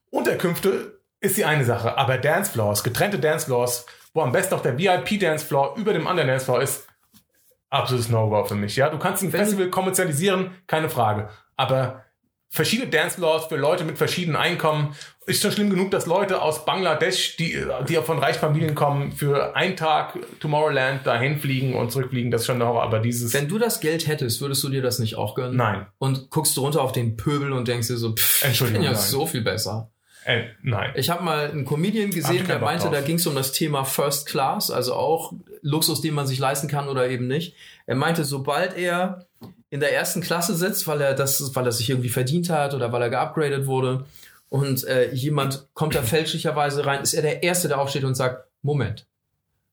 Unterkünfte 0.09 0.99
ist 1.19 1.37
die 1.37 1.45
eine 1.45 1.65
Sache, 1.65 1.97
aber 1.97 2.17
Dancefloors, 2.17 2.83
getrennte 2.83 3.19
Dancefloors, 3.19 3.85
wo 4.13 4.21
am 4.21 4.31
besten 4.31 4.55
auch 4.55 4.61
der 4.61 4.77
VIP-Dancefloor 4.77 5.75
über 5.77 5.93
dem 5.93 6.07
anderen 6.07 6.29
Dancefloor 6.29 6.61
ist, 6.61 6.87
absolutes 7.69 8.09
No-Go 8.09 8.45
für 8.45 8.55
mich. 8.55 8.75
Ja, 8.75 8.89
du 8.89 8.97
kannst 8.97 9.23
ein 9.23 9.31
Festival 9.31 9.69
kommerzialisieren, 9.69 10.51
keine 10.67 10.89
Frage, 10.89 11.29
aber 11.55 12.03
verschiedene 12.51 12.89
Dancefloors 12.89 13.45
für 13.45 13.57
Leute 13.57 13.83
mit 13.83 13.99
verschiedenen 13.99 14.35
Einkommen 14.35 14.95
ist 15.27 15.43
schon 15.43 15.51
schlimm 15.51 15.69
genug, 15.69 15.91
dass 15.91 16.07
Leute 16.07 16.41
aus 16.41 16.65
Bangladesch, 16.65 17.37
die, 17.37 17.63
die 17.87 17.95
von 17.97 18.17
reichen 18.17 18.39
Familien 18.39 18.73
kommen, 18.73 19.11
für 19.11 19.55
einen 19.55 19.75
Tag 19.77 20.17
Tomorrowland 20.39 21.05
dahin 21.05 21.37
fliegen 21.37 21.75
und 21.75 21.91
zurückfliegen. 21.91 22.31
Das 22.31 22.41
ist 22.41 22.47
schon 22.47 22.57
der 22.57 22.67
Horror. 22.67 22.81
Aber 22.81 22.97
dieses, 22.97 23.31
Wenn 23.35 23.47
du 23.47 23.59
das 23.59 23.79
Geld 23.81 24.07
hättest, 24.07 24.41
würdest 24.41 24.63
du 24.63 24.69
dir 24.69 24.81
das 24.81 24.97
nicht 24.97 25.15
auch 25.15 25.35
gönnen? 25.35 25.55
nein, 25.55 25.85
Und 25.99 26.31
guckst 26.31 26.57
du 26.57 26.61
runter 26.61 26.81
auf 26.81 26.91
den 26.91 27.15
Pöbel 27.17 27.53
und 27.53 27.67
denkst 27.67 27.87
dir 27.89 27.97
so, 27.97 28.15
pff, 28.15 28.43
ich 28.51 28.59
bin 28.59 28.81
ja 28.81 28.93
nein. 28.93 28.99
so 28.99 29.27
viel 29.27 29.41
besser. 29.41 29.91
Äh, 30.29 30.49
nein. 30.61 30.91
Ich 30.95 31.09
habe 31.09 31.23
mal 31.23 31.49
einen 31.49 31.65
Comedian 31.65 32.11
gesehen, 32.11 32.45
der 32.45 32.59
meinte, 32.59 32.83
drauf. 32.83 32.93
da 32.93 33.01
ging 33.01 33.15
es 33.15 33.25
um 33.25 33.33
das 33.33 33.51
Thema 33.51 33.83
First 33.83 34.27
Class, 34.27 34.69
also 34.69 34.93
auch 34.93 35.33
Luxus, 35.61 36.01
den 36.01 36.13
man 36.13 36.27
sich 36.27 36.37
leisten 36.37 36.67
kann 36.67 36.87
oder 36.87 37.09
eben 37.09 37.27
nicht. 37.27 37.55
Er 37.87 37.95
meinte, 37.95 38.23
sobald 38.23 38.77
er 38.77 39.25
in 39.71 39.79
der 39.79 39.93
ersten 39.93 40.21
Klasse 40.21 40.55
sitzt, 40.55 40.87
weil 40.87 41.01
er 41.01 41.15
das, 41.15 41.55
weil 41.55 41.65
er 41.65 41.71
sich 41.71 41.89
irgendwie 41.89 42.09
verdient 42.09 42.49
hat 42.49 42.75
oder 42.75 42.91
weil 42.91 43.01
er 43.01 43.09
geupgradet 43.09 43.65
wurde 43.65 44.05
und 44.49 44.85
äh, 44.85 45.11
jemand 45.11 45.67
kommt 45.73 45.95
da 45.95 46.03
fälschlicherweise 46.03 46.85
rein, 46.85 47.01
ist 47.01 47.15
er 47.15 47.23
der 47.23 47.41
Erste, 47.41 47.67
der 47.67 47.79
aufsteht 47.79 48.03
und 48.03 48.13
sagt, 48.15 48.47
Moment, 48.61 49.07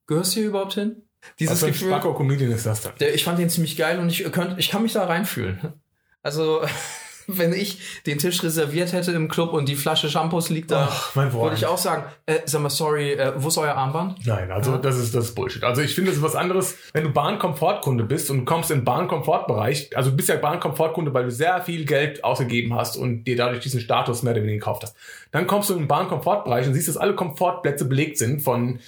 gehörst 0.06 0.34
du 0.34 0.40
hier 0.40 0.48
überhaupt 0.48 0.74
hin? 0.74 1.02
Dieses 1.38 1.60
Was 1.60 1.68
Gefühl, 1.68 1.88
Spacko-Comedian 1.88 2.52
ist 2.52 2.64
das 2.64 2.80
dann? 2.80 2.92
der, 2.98 3.14
ich 3.14 3.24
fand 3.24 3.38
den 3.38 3.50
ziemlich 3.50 3.76
geil 3.76 3.98
und 3.98 4.08
ich, 4.08 4.30
könnt, 4.32 4.58
ich 4.58 4.70
kann 4.70 4.82
mich 4.82 4.92
da 4.94 5.04
reinfühlen. 5.04 5.74
Also, 6.22 6.62
wenn 7.28 7.52
ich 7.52 8.02
den 8.06 8.18
Tisch 8.18 8.42
reserviert 8.42 8.92
hätte 8.92 9.12
im 9.12 9.28
Club 9.28 9.52
und 9.52 9.68
die 9.68 9.76
Flasche 9.76 10.08
Shampoos 10.08 10.48
liegt 10.50 10.70
da, 10.70 10.88
Ach, 10.90 11.14
mein 11.14 11.30
Freund. 11.30 11.42
würde 11.44 11.56
ich 11.56 11.66
auch 11.66 11.78
sagen, 11.78 12.04
äh, 12.26 12.38
sag 12.44 12.60
mal, 12.62 12.70
sorry, 12.70 13.12
äh, 13.12 13.32
wo 13.36 13.48
ist 13.48 13.58
euer 13.58 13.74
Armband? 13.74 14.24
Nein, 14.26 14.50
also 14.52 14.72
Ja. 14.72 14.78
das 14.78 14.96
ist 14.98 15.14
das 15.14 15.26
ist 15.26 15.34
Bullshit. 15.34 15.64
Also 15.64 15.82
ich 15.82 15.94
finde, 15.94 16.10
es 16.10 16.18
ist 16.18 16.22
was 16.22 16.36
anderes, 16.36 16.76
wenn 16.92 17.04
du 17.04 17.10
Bahnkomfortkunde 17.10 18.04
bist 18.04 18.30
und 18.30 18.44
kommst 18.44 18.70
in 18.70 18.84
Bahnkomfortbereich. 18.84 19.96
Also 19.96 20.10
du 20.10 20.16
bist 20.16 20.28
ja 20.28 20.36
Bahnkomfortkunde, 20.36 21.12
weil 21.14 21.24
du 21.24 21.30
sehr 21.30 21.60
viel 21.62 21.84
Geld 21.84 22.22
ausgegeben 22.24 22.74
hast 22.74 22.96
und 22.96 23.24
dir 23.24 23.36
dadurch 23.36 23.60
diesen 23.60 23.80
Status 23.80 24.22
mehr 24.22 24.32
oder 24.32 24.42
weniger 24.42 24.58
gekauft 24.58 24.82
hast. 24.84 24.96
Dann 25.32 25.46
kommst 25.46 25.68
du 25.70 25.74
in 25.74 25.80
den 25.80 25.88
Bahnkomfortbereich 25.88 26.66
und 26.66 26.74
siehst, 26.74 26.88
dass 26.88 26.96
alle 26.96 27.14
Komfortplätze 27.14 27.84
belegt 27.86 28.18
sind 28.18 28.40
von 28.42 28.78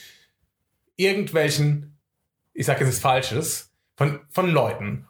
irgendwelchen, 0.96 1.96
ich 2.54 2.66
sage 2.66 2.80
jetzt 2.80 2.88
nichts 2.88 3.00
Falsches, 3.02 3.70
von, 3.96 4.20
von 4.30 4.48
Leuten. 4.50 5.07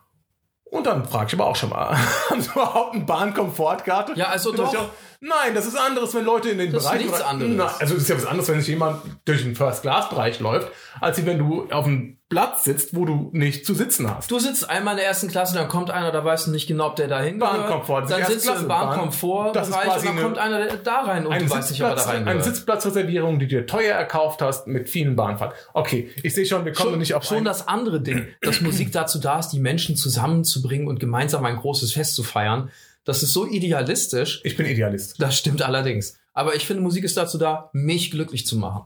Und 0.70 0.86
dann 0.86 1.04
frage 1.08 1.26
ich 1.28 1.34
aber 1.34 1.46
auch 1.46 1.56
schon 1.56 1.70
mal, 1.70 1.96
haben 2.30 2.40
sie 2.42 2.50
überhaupt 2.50 2.94
einen 2.94 3.06
Bahnkomfortkarte? 3.06 4.12
Ja, 4.16 4.26
also 4.28 4.52
doch. 4.52 4.74
auch- 4.74 4.88
Nein, 5.20 5.52
das 5.54 5.66
ist 5.66 5.76
anderes, 5.76 6.14
wenn 6.14 6.24
Leute 6.24 6.50
in 6.50 6.58
den 6.58 6.70
Das 6.70 6.84
ist 6.84 6.90
Bereich. 6.90 7.04
nichts 7.06 7.20
anderes. 7.22 7.52
Na, 7.56 7.66
also 7.80 7.94
es 7.96 8.02
ist 8.02 8.08
ja 8.08 8.16
was 8.16 8.26
anderes, 8.26 8.48
wenn 8.48 8.60
sich 8.60 8.68
jemand 8.68 9.02
durch 9.24 9.42
den 9.42 9.56
First-Class-Bereich 9.56 10.38
läuft, 10.38 10.70
als 11.00 11.24
wenn 11.26 11.38
du 11.38 11.66
auf 11.72 11.86
einem 11.86 12.17
Platz 12.30 12.64
sitzt, 12.64 12.94
wo 12.94 13.06
du 13.06 13.30
nicht 13.32 13.64
zu 13.64 13.72
sitzen 13.72 14.14
hast. 14.14 14.30
Du 14.30 14.38
sitzt 14.38 14.68
einmal 14.68 14.92
in 14.94 14.98
der 14.98 15.06
ersten 15.06 15.28
Klasse, 15.28 15.54
dann 15.54 15.66
kommt 15.68 15.90
einer, 15.90 16.12
da 16.12 16.22
weißt 16.22 16.46
du 16.46 16.50
nicht 16.50 16.66
genau, 16.66 16.88
ob 16.88 16.96
der 16.96 17.08
da 17.08 17.20
hingehört. 17.22 17.56
Bahnkomfort, 17.68 18.02
Dann 18.10 18.24
sitzt 18.26 18.44
du 18.46 18.50
im 18.50 18.54
Klasse. 18.54 18.66
Bahn- 18.68 18.88
Bahnkomfortbereich 18.88 19.96
und 19.96 20.04
dann 20.06 20.22
kommt 20.22 20.38
einer 20.38 20.66
da 20.76 21.00
rein 21.02 21.26
und 21.26 21.40
du 21.40 21.48
weißt 21.50 21.70
nicht, 21.70 21.82
ob 21.82 21.88
er 21.88 21.94
da 21.94 22.02
Sitzplatz, 22.02 22.26
eine. 22.26 22.42
Sitzplatzreservierung, 22.42 23.38
die 23.38 23.46
dir 23.48 23.66
teuer 23.66 23.94
erkauft 23.94 24.42
hast, 24.42 24.66
mit 24.66 24.88
vielen 24.90 25.16
Bahnfahrten. 25.16 25.56
Okay, 25.72 26.10
ich 26.22 26.34
sehe 26.34 26.44
schon, 26.44 26.64
wir 26.66 26.72
kommen 26.72 26.90
schon, 26.90 26.98
nicht 26.98 27.14
auf 27.14 27.24
schon 27.24 27.38
ein- 27.38 27.44
das 27.44 27.66
andere 27.66 28.00
Ding, 28.02 28.26
dass 28.42 28.60
Musik 28.60 28.92
dazu 28.92 29.18
da 29.18 29.38
ist, 29.38 29.48
die 29.50 29.60
Menschen 29.60 29.96
zusammenzubringen 29.96 30.86
und 30.86 31.00
gemeinsam 31.00 31.44
ein 31.46 31.56
großes 31.56 31.92
Fest 31.92 32.14
zu 32.14 32.22
feiern. 32.22 32.70
Das 33.04 33.22
ist 33.22 33.32
so 33.32 33.46
idealistisch. 33.46 34.42
Ich 34.44 34.54
bin 34.56 34.66
Idealist. 34.66 35.14
Das 35.18 35.38
stimmt 35.38 35.62
allerdings. 35.62 36.18
Aber 36.34 36.54
ich 36.54 36.66
finde, 36.66 36.82
Musik 36.82 37.04
ist 37.04 37.16
dazu 37.16 37.38
da, 37.38 37.70
mich 37.72 38.10
glücklich 38.10 38.46
zu 38.46 38.56
machen. 38.58 38.84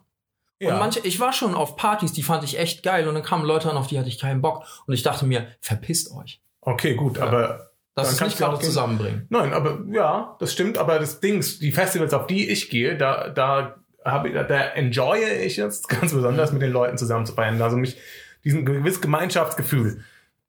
Ja. 0.62 0.74
Und 0.74 0.78
manche, 0.78 1.00
ich 1.00 1.18
war 1.18 1.32
schon 1.32 1.54
auf 1.54 1.76
Partys, 1.76 2.12
die 2.12 2.22
fand 2.22 2.44
ich 2.44 2.58
echt 2.58 2.82
geil 2.82 3.08
und 3.08 3.14
dann 3.14 3.24
kamen 3.24 3.44
Leute 3.44 3.68
an, 3.70 3.76
auf 3.76 3.88
die 3.88 3.98
hatte 3.98 4.08
ich 4.08 4.18
keinen 4.20 4.40
Bock. 4.42 4.64
Und 4.86 4.94
ich 4.94 5.02
dachte 5.02 5.26
mir, 5.26 5.46
verpisst 5.60 6.10
euch. 6.16 6.40
okay, 6.60 6.94
gut, 6.94 7.18
aber 7.18 7.70
Das 7.94 8.06
Dann 8.06 8.12
ist 8.14 8.18
kannst 8.18 8.22
nicht 8.36 8.40
du 8.40 8.44
auch 8.46 8.50
gerade 8.52 8.64
zusammenbringen. 8.64 9.26
Nein, 9.28 9.52
aber 9.52 9.80
ja, 9.90 10.36
das 10.38 10.52
stimmt. 10.52 10.78
Aber 10.78 10.98
das 11.00 11.18
Ding, 11.20 11.44
die 11.60 11.72
Festivals, 11.72 12.14
auf 12.14 12.26
die 12.28 12.48
ich 12.48 12.70
gehe, 12.70 12.96
da, 12.96 13.28
da 13.28 13.74
habe 14.04 14.28
ich, 14.28 14.34
da 14.34 14.60
enjoye 14.74 15.32
ich 15.44 15.58
es 15.58 15.82
ganz 15.88 16.12
besonders 16.14 16.52
mit 16.52 16.62
den 16.62 16.70
Leuten 16.72 16.96
zusammen 16.96 17.26
zu 17.26 17.34
feiern. 17.34 17.60
Also 17.60 17.76
mich, 17.76 17.96
diesen 18.44 18.64
gewissen 18.64 19.00
Gemeinschaftsgefühl. 19.02 20.04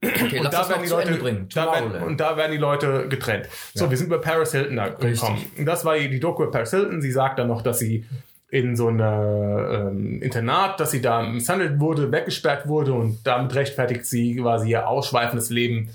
Okay, 0.06 0.38
und, 0.38 0.44
lass 0.44 0.52
da 0.54 0.60
das 0.60 0.70
werden 0.70 0.84
die 0.84 0.90
Leute, 0.90 1.14
bringen. 1.16 1.50
da 1.54 1.72
werden, 1.74 2.04
und 2.04 2.20
da 2.20 2.36
werden 2.38 2.52
die 2.52 2.58
Leute 2.58 3.08
getrennt. 3.08 3.48
So, 3.74 3.86
Ja. 3.86 3.90
wir 3.90 3.98
sind 3.98 4.10
bei 4.10 4.18
Paris 4.18 4.52
Hilton 4.52 4.76
da 4.76 4.90
gekommen. 4.90 5.42
Das 5.66 5.86
war 5.86 5.98
die 5.98 6.20
Doku 6.20 6.44
über 6.44 6.52
Paris 6.52 6.72
Hilton. 6.72 7.02
Sie 7.02 7.12
sagt 7.12 7.40
dann 7.40 7.48
noch, 7.48 7.62
dass 7.62 7.80
sie 7.80 8.06
in 8.54 8.76
so 8.76 8.88
einer 8.88 9.90
ähm, 9.90 10.22
Internat, 10.22 10.80
dass 10.80 10.92
sie 10.92 11.02
da 11.02 11.24
misshandelt 11.24 11.80
wurde, 11.80 12.12
weggesperrt 12.12 12.68
wurde 12.68 12.94
und 12.94 13.26
damit 13.26 13.56
rechtfertigt 13.56 14.06
sie 14.06 14.36
quasi 14.36 14.70
ihr 14.70 14.88
ausschweifendes 14.88 15.50
Leben, 15.50 15.90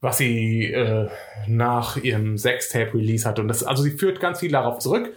was 0.00 0.18
sie 0.18 0.66
äh, 0.66 1.08
nach 1.48 1.96
ihrem 1.96 2.38
Sextape-Release 2.38 3.28
hatte. 3.28 3.42
Und 3.42 3.48
das, 3.48 3.64
also 3.64 3.82
sie 3.82 3.90
führt 3.90 4.20
ganz 4.20 4.38
viel 4.38 4.52
darauf 4.52 4.78
zurück. 4.78 5.12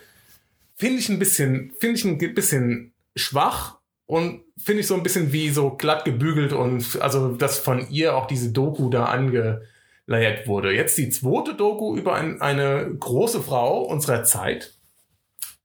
Finde 0.74 0.98
ich 0.98 1.08
ein 1.10 1.20
bisschen, 1.20 1.72
finde 1.80 2.00
ich 2.00 2.06
ein 2.06 2.34
bisschen 2.34 2.94
schwach 3.16 3.78
und 4.08 4.42
finde 4.58 4.80
ich 4.82 4.88
so 4.88 4.96
ein 4.96 5.04
bisschen 5.04 5.32
wie 5.32 5.52
so 5.52 5.70
glatt 5.70 6.04
gebügelt 6.04 6.52
und 6.52 7.00
also, 7.00 7.36
dass 7.36 7.60
von 7.60 7.88
ihr 7.92 8.18
auch 8.18 8.26
diese 8.26 8.52
Doku 8.52 8.90
da 8.90 9.06
angeleiert 9.06 10.48
wurde. 10.48 10.74
Jetzt 10.74 10.98
die 10.98 11.10
zweite 11.10 11.54
Doku 11.54 11.96
über 11.96 12.16
ein, 12.16 12.42
eine 12.42 12.92
große 13.00 13.44
Frau 13.44 13.84
unserer 13.84 14.24
Zeit 14.24 14.75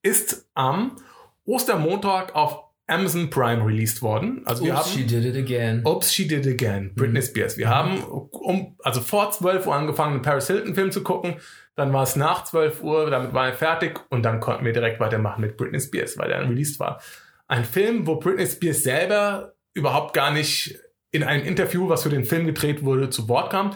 ist 0.03 0.49
am 0.55 0.97
Ostermontag 1.45 2.35
auf 2.35 2.71
Amazon 2.91 3.31
Prime 3.31 3.65
released 3.65 4.03
worden. 4.03 4.43
Also 4.47 4.65
wir 4.65 4.75
Oops, 4.75 4.87
haben 4.87 4.99
she 4.99 5.07
did 5.07 5.25
it 5.25 5.37
again. 5.37 5.87
Oops, 5.87 6.13
She 6.13 6.27
Did 6.27 6.45
It 6.45 6.61
Again, 6.61 6.93
Britney 6.95 7.23
Spears. 7.23 7.57
Wir 7.57 7.69
haben 7.69 8.03
um, 8.03 8.77
also 8.81 9.01
vor 9.01 9.31
12 9.31 9.67
Uhr 9.67 9.75
angefangen, 9.75 10.15
einen 10.15 10.23
Paris 10.23 10.49
Hilton 10.49 10.75
Film 10.75 10.91
zu 10.91 11.03
gucken. 11.03 11.37
Dann 11.77 11.93
war 11.93 12.03
es 12.03 12.17
nach 12.17 12.45
12 12.45 12.83
Uhr, 12.83 13.11
damit 13.11 13.33
war 13.33 13.47
er 13.47 13.55
fertig 13.55 14.01
und 14.11 14.25
dann 14.25 14.41
konnten 14.41 14.65
wir 14.65 14.73
direkt 14.73 14.99
weitermachen 15.01 15.41
mit 15.41 15.57
Britney 15.57 15.81
Spears, 15.81 16.19
weil 16.19 16.29
der 16.29 16.43
released 16.43 16.81
war. 16.81 17.01
Ein 17.47 17.65
Film, 17.65 18.07
wo 18.07 18.17
Britney 18.17 18.47
Spears 18.47 18.83
selber 18.83 19.55
überhaupt 19.73 20.13
gar 20.13 20.33
nicht 20.33 20.79
in 21.13 21.23
einem 21.23 21.45
Interview, 21.45 21.89
was 21.89 22.03
für 22.03 22.09
den 22.09 22.25
Film 22.25 22.47
gedreht 22.47 22.85
wurde, 22.85 23.11
zu 23.11 23.29
Wort 23.29 23.51
kam, 23.51 23.75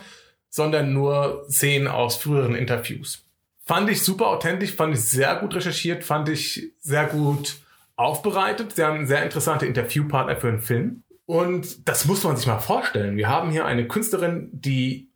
sondern 0.50 0.92
nur 0.92 1.46
Szenen 1.48 1.88
aus 1.88 2.16
früheren 2.16 2.54
Interviews. 2.54 3.23
Fand 3.66 3.88
ich 3.88 4.03
super 4.03 4.29
authentisch, 4.29 4.74
fand 4.74 4.94
ich 4.94 5.00
sehr 5.03 5.37
gut 5.37 5.55
recherchiert, 5.55 6.05
fand 6.05 6.29
ich 6.29 6.72
sehr 6.81 7.07
gut 7.07 7.57
aufbereitet. 7.96 8.72
Sie 8.77 8.85
haben 8.85 9.07
sehr 9.07 9.22
interessante 9.22 9.66
Interviewpartner 9.66 10.37
für 10.37 10.48
einen 10.48 10.61
Film. 10.61 11.03
Und 11.27 11.88
das 11.88 12.05
muss 12.05 12.22
man 12.24 12.37
sich 12.37 12.46
mal 12.46 12.59
vorstellen. 12.59 13.16
Wir 13.16 13.29
haben 13.29 13.50
hier 13.50 13.64
eine 13.64 13.88
Künstlerin, 13.88 14.50
die, 14.53 15.09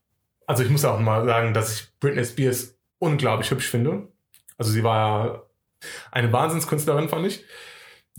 also 0.47 0.63
ich 0.63 0.71
muss 0.71 0.85
auch 0.85 0.99
mal 0.99 1.27
sagen, 1.27 1.53
dass 1.53 1.75
ich 1.75 1.89
Britney 2.01 2.25
Spears 2.25 2.79
unglaublich 2.99 3.51
hübsch 3.51 3.69
finde. 3.69 4.09
Also 4.57 4.73
sie 4.73 4.83
war 4.83 5.49
eine 6.11 6.33
Wahnsinnskünstlerin, 6.33 7.09
fand 7.09 7.27
ich. 7.27 7.45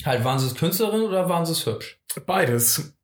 Halt, 0.06 0.24
waren 0.24 0.40
sie 0.40 0.48
es 0.48 0.56
Künstlerin 0.56 1.02
oder 1.02 1.28
waren 1.30 1.46
sie 1.46 1.52
es 1.52 1.66
hübsch? 1.66 2.00
Beides. 2.26 2.96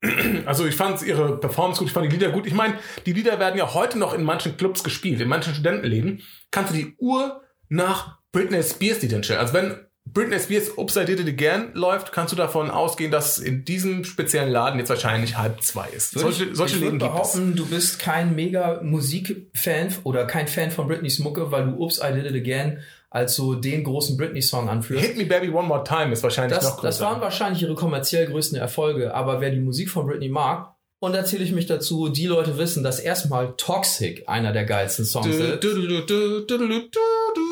Also 0.46 0.66
ich 0.66 0.76
fand 0.76 1.02
ihre 1.02 1.40
Performance 1.40 1.80
gut, 1.80 1.88
ich 1.88 1.94
fand 1.94 2.06
die 2.06 2.16
Lieder 2.16 2.32
gut. 2.32 2.46
Ich 2.46 2.54
meine, 2.54 2.78
die 3.06 3.14
Lieder 3.14 3.40
werden 3.40 3.58
ja 3.58 3.74
heute 3.74 3.98
noch 3.98 4.14
in 4.14 4.24
manchen 4.24 4.58
Clubs 4.58 4.84
gespielt, 4.84 5.20
in 5.20 5.28
manchen 5.28 5.54
Studentenläden. 5.54 6.22
Kannst 6.52 6.74
du 6.74 6.78
die 6.78 6.96
Uhr 6.98 7.42
nach 7.70 8.20
Britney 8.32 8.62
Spears 8.64 9.02
Liedern 9.02 9.24
stellen. 9.24 9.40
Also 9.40 9.54
wenn 9.54 9.88
Britney 10.16 10.40
Spears 10.40 10.76
Oops, 10.78 10.96
I 10.96 11.06
Did 11.06 11.20
It 11.20 11.28
Again 11.28 11.72
läuft, 11.74 12.12
kannst 12.12 12.32
du 12.32 12.38
davon 12.38 12.72
ausgehen, 12.72 13.12
dass 13.12 13.38
in 13.38 13.66
diesem 13.66 14.04
speziellen 14.06 14.50
Laden 14.50 14.80
jetzt 14.80 14.90
wahrscheinlich 14.90 15.38
halb 15.38 15.62
zwei 15.62 15.88
ist. 15.90 16.12
Solche 16.18 16.46
ich, 16.46 16.56
solche 16.56 16.76
ich 16.78 16.82
Läden 16.82 17.02
würde 17.02 17.14
gibt 17.14 17.26
es. 17.26 17.34
behaupten, 17.34 17.56
du 17.58 17.66
bist 17.68 18.00
kein 18.00 18.34
mega 18.34 18.80
Musikfan 18.82 19.94
oder 20.04 20.26
kein 20.26 20.48
Fan 20.48 20.72
von 20.72 20.88
Britneys 20.88 21.20
Mucke, 21.20 21.52
weil 21.52 21.66
du 21.66 21.78
Oops, 21.78 22.00
I 22.00 22.14
Did 22.14 22.26
It 22.26 22.36
Again 22.36 22.80
als 23.10 23.36
so 23.36 23.56
den 23.56 23.84
großen 23.84 24.18
Britney-Song 24.18 24.68
anführst. 24.70 25.06
Hit 25.06 25.18
Me 25.18 25.26
Baby 25.26 25.50
One 25.50 25.68
More 25.68 25.84
Time 25.84 26.12
ist 26.12 26.24
wahrscheinlich 26.24 26.58
Das, 26.58 26.66
noch 26.66 26.82
das 26.82 26.98
größer. 26.98 27.12
waren 27.12 27.22
wahrscheinlich 27.22 27.62
ihre 27.62 27.76
kommerziell 27.76 28.26
größten 28.28 28.58
Erfolge, 28.58 29.14
aber 29.14 29.40
wer 29.42 29.52
die 29.52 29.60
Musik 29.60 29.90
von 29.90 30.06
Britney 30.08 30.30
mag, 30.30 30.75
und 31.00 31.14
da 31.14 31.24
zähle 31.26 31.44
ich 31.44 31.52
mich 31.52 31.66
dazu, 31.68 32.10
die 32.10 32.26
Leute 32.26 32.58
wissen, 32.58 32.84
dass 32.84 33.00
erstmal 33.00 33.54
Toxic 33.58 34.24
einer 34.28 34.54
der 34.54 34.66
geilsten 34.66 35.06
Songs 35.06 35.28
ist. 35.36 35.66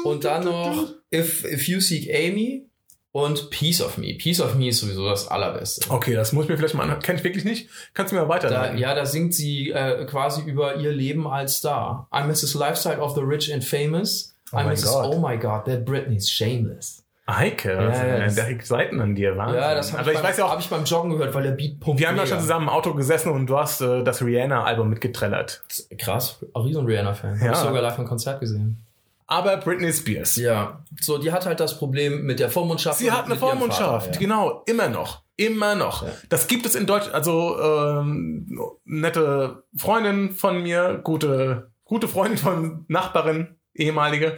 Und 0.03 0.23
dann 0.25 0.45
noch 0.45 0.87
If, 1.13 1.43
If 1.45 1.67
You 1.67 1.79
Seek 1.79 2.09
Amy 2.13 2.67
und 3.11 3.49
Piece 3.51 3.81
of 3.81 3.97
Me. 3.97 4.15
Piece 4.15 4.41
of 4.41 4.55
Me 4.55 4.69
ist 4.69 4.79
sowieso 4.79 5.05
das 5.07 5.27
allerbeste. 5.27 5.89
Okay, 5.91 6.15
das 6.15 6.33
muss 6.33 6.45
ich 6.45 6.49
mir 6.49 6.57
vielleicht 6.57 6.73
mal 6.73 6.83
anhören. 6.83 7.01
Kenn 7.01 7.15
ich 7.17 7.23
wirklich 7.23 7.43
nicht. 7.45 7.69
Kannst 7.93 8.11
du 8.11 8.15
mir 8.15 8.25
mal 8.25 8.39
Da, 8.39 8.45
weiterleiten? 8.49 8.77
ja, 8.79 8.95
da 8.95 9.05
singt 9.05 9.35
sie 9.35 9.69
äh, 9.69 10.05
quasi 10.05 10.41
über 10.41 10.77
ihr 10.77 10.91
Leben 10.91 11.27
als 11.27 11.57
Star. 11.57 12.07
I 12.13 12.23
miss 12.25 12.41
this 12.41 12.55
lifestyle 12.55 12.99
of 12.99 13.13
the 13.15 13.21
rich 13.21 13.53
and 13.53 13.63
famous. 13.63 14.35
Oh 14.51 14.57
I 14.57 14.63
mein 14.63 14.69
miss 14.69 14.81
this, 14.81 14.89
Gott. 14.91 15.13
oh 15.13 15.19
my 15.19 15.37
god, 15.37 15.65
that 15.65 15.85
Britney's 15.85 16.27
shameless. 16.29 17.02
Heike, 17.29 17.71
Ja, 17.71 17.87
das 17.87 17.97
ja, 18.37 18.45
sind 18.45 18.59
das- 18.59 18.67
Seiten 18.67 18.99
an 18.99 19.15
dir, 19.15 19.37
Wahnsinn. 19.37 19.61
Ja, 19.61 19.73
das 19.75 19.91
habe 19.93 20.01
Aber 20.01 20.11
ich, 20.11 20.17
ich 20.17 20.23
beim- 20.23 20.37
ja 20.37 20.43
auch, 20.45 20.51
hab 20.51 20.59
ich 20.59 20.69
beim 20.69 20.83
Joggen 20.83 21.11
gehört, 21.11 21.33
weil 21.33 21.43
der 21.43 21.51
Beat 21.51 21.79
pumpt. 21.79 21.99
wir 22.01 22.09
haben 22.09 22.17
ja 22.17 22.25
schon 22.27 22.39
zusammen 22.41 22.67
im 22.67 22.69
Auto 22.69 22.93
gesessen 22.93 23.31
und 23.31 23.47
du 23.47 23.57
hast 23.57 23.79
äh, 23.81 24.03
das 24.03 24.21
Rihanna-Album 24.21 24.89
mitgetrellert. 24.89 25.63
Krass, 25.97 26.43
auch 26.53 26.65
riesen 26.65 26.85
Rihanna-Fan. 26.85 27.39
Ja. 27.39 27.45
Hab 27.47 27.51
ich 27.53 27.57
sogar 27.59 27.81
live 27.81 27.97
im 27.99 28.05
Konzert 28.05 28.39
gesehen. 28.41 28.85
Aber 29.25 29.55
Britney 29.57 29.93
Spears. 29.93 30.35
Ja, 30.35 30.83
so, 30.99 31.17
die 31.17 31.31
hat 31.31 31.45
halt 31.45 31.61
das 31.61 31.79
Problem 31.79 32.23
mit 32.25 32.39
der 32.39 32.49
Vormundschaft. 32.49 32.99
Sie 32.99 33.09
hat 33.11 33.25
eine 33.25 33.37
Vormundschaft, 33.37 34.07
Vater, 34.07 34.13
ja. 34.15 34.19
genau, 34.19 34.63
immer 34.65 34.89
noch. 34.89 35.23
Immer 35.37 35.75
noch. 35.75 36.03
Ja. 36.03 36.09
Das 36.29 36.47
gibt 36.47 36.65
es 36.65 36.75
in 36.75 36.85
Deutschland, 36.85 37.15
also 37.15 37.57
ähm, 37.59 38.47
nette 38.83 39.63
Freundin 39.75 40.31
von 40.31 40.61
mir, 40.61 40.99
gute, 41.03 41.71
gute 41.85 42.07
Freundin 42.09 42.37
von 42.37 42.85
Nachbarin, 42.89 43.55
ehemalige. 43.73 44.35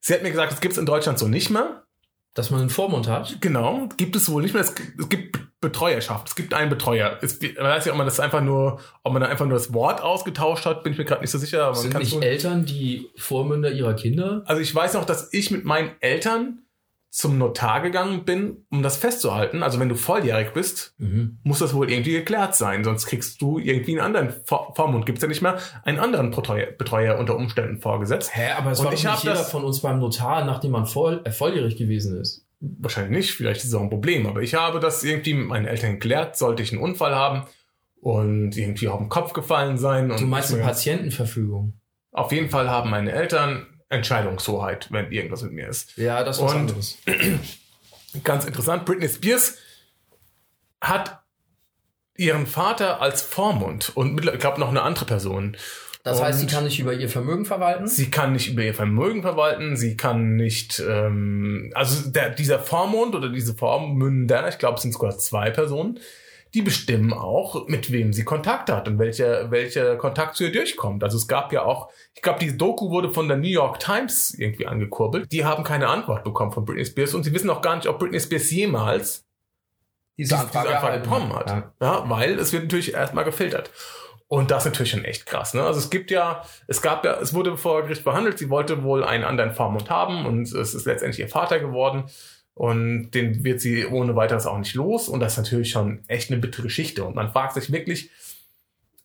Sie 0.00 0.12
hat 0.12 0.22
mir 0.22 0.30
gesagt, 0.32 0.52
das 0.52 0.60
gibt 0.60 0.72
es 0.72 0.78
in 0.78 0.84
Deutschland 0.84 1.18
so 1.18 1.28
nicht 1.28 1.48
mehr. 1.50 1.83
Dass 2.34 2.50
man 2.50 2.60
einen 2.60 2.70
Vormund 2.70 3.06
hat. 3.08 3.38
Genau, 3.40 3.88
gibt 3.96 4.16
es 4.16 4.28
wohl 4.30 4.42
nicht 4.42 4.54
mehr. 4.54 4.62
Es, 4.62 4.74
gibt- 4.74 4.98
es 5.00 5.08
gibt 5.08 5.38
Betreuerschaft. 5.60 6.28
Es 6.28 6.34
gibt 6.34 6.52
einen 6.52 6.68
Betreuer. 6.68 7.16
Es, 7.22 7.40
ich 7.40 7.56
weiß 7.56 7.84
nicht, 7.86 7.92
ob 7.92 7.96
man 7.96 8.06
das 8.06 8.20
einfach 8.20 8.42
nur, 8.42 8.80
ob 9.02 9.12
man 9.12 9.22
da 9.22 9.28
einfach 9.28 9.46
nur 9.46 9.56
das 9.56 9.72
Wort 9.72 10.02
ausgetauscht 10.02 10.66
hat, 10.66 10.82
bin 10.82 10.92
ich 10.92 10.98
mir 10.98 11.04
gerade 11.04 11.20
nicht 11.22 11.30
so 11.30 11.38
sicher. 11.38 11.62
Aber 11.64 11.74
man 11.76 11.82
Sind 11.82 11.98
nicht 11.98 12.22
Eltern 12.22 12.66
die 12.66 13.08
Vormünder 13.16 13.70
ihrer 13.70 13.94
Kinder? 13.94 14.42
also 14.46 14.60
ich 14.60 14.74
weiß 14.74 14.94
noch, 14.94 15.04
dass 15.06 15.32
ich 15.32 15.50
mit 15.52 15.64
meinen 15.64 15.92
Eltern 16.00 16.58
zum 17.16 17.38
Notar 17.38 17.80
gegangen 17.80 18.24
bin, 18.24 18.66
um 18.72 18.82
das 18.82 18.96
festzuhalten. 18.96 19.62
Also 19.62 19.78
wenn 19.78 19.88
du 19.88 19.94
volljährig 19.94 20.52
bist, 20.52 20.94
Mhm. 20.98 21.38
muss 21.44 21.60
das 21.60 21.72
wohl 21.72 21.88
irgendwie 21.88 22.10
geklärt 22.10 22.56
sein, 22.56 22.82
sonst 22.82 23.06
kriegst 23.06 23.40
du 23.40 23.60
irgendwie 23.60 23.92
einen 23.92 24.00
anderen 24.16 24.34
Vor 24.44 24.74
Vormund. 24.74 25.06
Gibt 25.06 25.18
es 25.18 25.22
ja 25.22 25.28
nicht 25.28 25.40
mehr 25.40 25.58
einen 25.84 26.00
anderen 26.00 26.32
Betreuer, 26.32 26.66
Betreuer 26.72 27.16
unter 27.16 27.36
Umständen 27.36 27.80
vorgesetzt. 27.80 28.32
Hä, 28.34 28.50
aber 28.58 28.72
es 28.72 28.80
Und 28.80 28.86
war 28.86 28.92
ich 28.94 29.04
nicht 29.04 29.22
jeder 29.22 29.36
das- 29.36 29.48
von 29.52 29.62
uns 29.62 29.78
beim 29.80 30.00
Notar, 30.00 30.44
nachdem 30.44 30.72
man 30.72 30.86
voll, 30.86 31.20
äh, 31.24 31.30
volljährig 31.30 31.76
gewesen 31.76 32.20
ist. 32.20 32.44
Wahrscheinlich 32.58 33.16
nicht, 33.16 33.30
vielleicht 33.34 33.60
ist 33.62 33.68
es 33.68 33.74
auch 33.74 33.82
ein 33.82 33.90
Problem, 33.90 34.26
aber 34.26 34.42
ich 34.42 34.54
habe 34.54 34.80
das 34.80 35.04
irgendwie 35.04 35.34
mit 35.34 35.46
meinen 35.46 35.66
Eltern 35.66 35.92
geklärt, 35.92 36.36
sollte 36.36 36.64
ich 36.64 36.72
einen 36.72 36.82
Unfall 36.82 37.14
haben 37.14 37.44
und 38.00 38.56
irgendwie 38.56 38.88
auf 38.88 38.98
den 38.98 39.08
Kopf 39.08 39.34
gefallen 39.34 39.78
sein. 39.78 40.10
Und 40.10 40.20
Du 40.20 40.26
meinst 40.26 40.52
eine 40.52 40.62
Patientenverfügung? 40.64 41.74
Auf 42.10 42.32
jeden 42.32 42.50
Fall 42.50 42.68
haben 42.70 42.90
meine 42.90 43.12
Eltern 43.12 43.66
Entscheidungshoheit, 43.88 44.88
wenn 44.90 45.10
irgendwas 45.12 45.42
mit 45.42 45.52
mir 45.52 45.68
ist. 45.68 45.96
Ja, 45.96 46.24
das 46.24 46.36
ist 46.38 46.42
was 46.42 46.52
Und- 46.52 46.58
anderes. 46.60 46.98
Ganz 48.24 48.44
interessant, 48.44 48.84
Britney 48.84 49.08
Spears 49.08 49.56
hat 50.80 51.20
ihren 52.16 52.46
Vater 52.46 53.00
als 53.00 53.22
Vormund 53.22 53.90
und 53.96 54.24
ich 54.24 54.38
glaube 54.38 54.60
noch 54.60 54.68
eine 54.68 54.82
andere 54.82 55.04
Person. 55.04 55.56
Das 56.04 56.20
heißt, 56.22 56.38
sie 56.38 56.44
Und- 56.44 56.50
kann 56.52 56.64
nicht 56.64 56.78
über 56.78 56.92
ihr 56.92 57.08
Vermögen 57.08 57.44
verwalten? 57.46 57.88
Sie 57.88 58.10
kann 58.10 58.32
nicht 58.32 58.48
über 58.48 58.62
ihr 58.62 58.74
Vermögen 58.74 59.22
verwalten, 59.22 59.76
sie 59.76 59.96
kann 59.96 60.36
nicht, 60.36 60.78
ähm, 60.86 61.72
also 61.74 62.10
der, 62.10 62.30
dieser 62.30 62.58
Vormund 62.60 63.14
oder 63.14 63.30
diese 63.30 63.54
Vormünder, 63.54 64.46
ich 64.48 64.58
glaube, 64.58 64.76
es 64.76 64.82
sind 64.82 64.92
sogar 64.92 65.16
zwei 65.18 65.50
Personen, 65.50 65.98
die 66.54 66.62
bestimmen 66.62 67.12
auch, 67.12 67.66
mit 67.66 67.90
wem 67.90 68.12
sie 68.12 68.24
Kontakt 68.24 68.70
hat 68.70 68.86
und 68.86 69.00
welcher, 69.00 69.50
welcher 69.50 69.96
Kontakt 69.96 70.36
zu 70.36 70.44
ihr 70.44 70.52
durchkommt. 70.52 71.02
Also 71.02 71.16
es 71.16 71.26
gab 71.26 71.52
ja 71.52 71.64
auch, 71.64 71.90
ich 72.14 72.22
glaube, 72.22 72.38
die 72.38 72.56
Doku 72.56 72.90
wurde 72.90 73.12
von 73.12 73.26
der 73.26 73.36
New 73.36 73.48
York 73.48 73.80
Times 73.80 74.32
irgendwie 74.38 74.66
angekurbelt. 74.66 75.32
Die 75.32 75.44
haben 75.44 75.64
keine 75.64 75.88
Antwort 75.88 76.22
bekommen 76.22 76.52
von 76.52 76.64
Britney 76.64 76.84
Spears 76.84 77.12
und 77.14 77.24
sie 77.24 77.34
wissen 77.34 77.50
auch 77.50 77.60
gar 77.60 77.74
nicht, 77.74 77.88
ob 77.88 77.98
Britney 77.98 78.20
Spears 78.20 78.50
jemals 78.52 79.24
Diese 80.16 80.36
diese 80.36 80.40
Anfrage, 80.42 81.00
bekommen 81.00 81.34
hat. 81.34 81.50
Ja. 81.50 81.72
Ja. 81.80 82.04
weil 82.08 82.38
es 82.38 82.52
wird 82.52 82.64
natürlich 82.64 82.94
erstmal 82.94 83.24
gefiltert. 83.24 83.72
Und 84.28 84.50
das 84.50 84.64
ist 84.64 84.72
natürlich 84.72 84.92
schon 84.92 85.04
echt 85.04 85.26
krass. 85.26 85.54
Ne? 85.54 85.62
Also 85.62 85.80
es 85.80 85.90
gibt 85.90 86.12
ja, 86.12 86.44
es 86.68 86.80
gab 86.80 87.04
ja, 87.04 87.18
es 87.20 87.34
wurde 87.34 87.56
vor 87.56 87.82
Gericht 87.82 88.02
verhandelt, 88.02 88.38
sie 88.38 88.48
wollte 88.48 88.84
wohl 88.84 89.02
einen 89.02 89.24
anderen 89.24 89.52
Vormund 89.52 89.90
haben 89.90 90.24
und 90.24 90.42
es 90.42 90.74
ist 90.74 90.86
letztendlich 90.86 91.18
ihr 91.18 91.28
Vater 91.28 91.58
geworden. 91.58 92.04
Und 92.54 93.10
den 93.10 93.42
wird 93.42 93.60
sie 93.60 93.84
ohne 93.86 94.14
weiteres 94.14 94.46
auch 94.46 94.58
nicht 94.58 94.74
los. 94.74 95.08
Und 95.08 95.20
das 95.20 95.32
ist 95.32 95.38
natürlich 95.38 95.70
schon 95.70 96.04
echt 96.06 96.30
eine 96.30 96.40
bittere 96.40 96.62
Geschichte. 96.62 97.04
Und 97.04 97.16
man 97.16 97.32
fragt 97.32 97.54
sich 97.54 97.72
wirklich, 97.72 98.10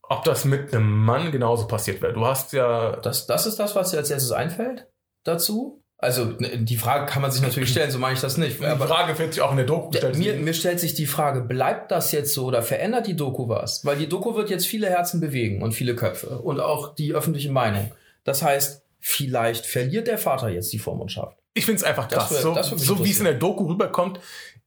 ob 0.04 0.24
das 0.24 0.46
mit 0.46 0.74
einem 0.74 0.90
Mann 0.90 1.32
genauso 1.32 1.68
passiert 1.68 2.02
wäre. 2.02 2.14
Du 2.14 2.26
hast 2.26 2.54
ja, 2.54 2.98
Das, 2.98 3.28
das 3.28 3.46
ist 3.46 3.60
das, 3.60 3.76
was 3.76 3.92
dir 3.92 3.98
als 3.98 4.12
erstes 4.12 4.32
einfällt 4.32 4.88
dazu? 5.24 5.84
Also 6.02 6.26
ne, 6.40 6.60
die 6.60 6.78
Frage 6.78 7.08
kann 7.08 7.22
man 7.22 7.30
sich 7.32 7.42
natürlich 7.42 7.72
stellen, 7.72 7.92
so 7.92 8.00
meine 8.00 8.16
ich 8.16 8.22
das 8.22 8.38
nicht. 8.38 8.62
die 8.62 8.66
Aber 8.66 8.88
Frage 8.88 9.20
wird 9.20 9.34
sich 9.34 9.44
auch 9.44 9.52
in 9.52 9.58
der 9.58 9.66
Doku 9.66 9.90
gestellt. 9.90 10.18
mir, 10.18 10.34
mir 10.36 10.54
stellt 10.54 10.80
sich 10.80 10.94
die 10.94 11.06
Frage, 11.06 11.42
bleibt 11.42 11.92
das 11.92 12.14
jetzt 12.14 12.34
so 12.34 12.46
oder 12.46 12.62
verändert 12.62 13.06
die 13.08 13.18
Doku 13.18 13.50
was? 13.50 13.84
Weil 13.84 13.98
die 13.98 14.08
Doku 14.08 14.36
wird 14.36 14.50
jetzt 14.50 14.66
viele 14.66 14.88
Herzen 14.88 15.20
bewegen 15.20 15.62
und 15.62 15.74
viele 15.74 15.96
Köpfe 15.96 16.40
und 16.40 16.62
auch 16.62 16.96
die 16.96 17.14
öffentliche 17.14 17.52
Meinung. 17.52 17.92
Das 18.24 18.42
heißt, 18.42 18.82
vielleicht 19.02 19.66
verliert 19.66 20.08
der 20.08 20.18
Vater 20.18 20.48
jetzt 20.48 20.72
die 20.72 20.80
Vormundschaft. 20.80 21.38
Ich 21.54 21.66
finde 21.66 21.78
es 21.78 21.84
einfach 21.84 22.08
krass. 22.08 22.32
wär- 22.32 22.42
so 22.64 22.78
so 22.78 23.04
wie 23.06 23.10
es 23.12 23.20
in 23.20 23.26
der 23.26 23.34
Doku 23.34 23.66
rüberkommt, 23.68 24.20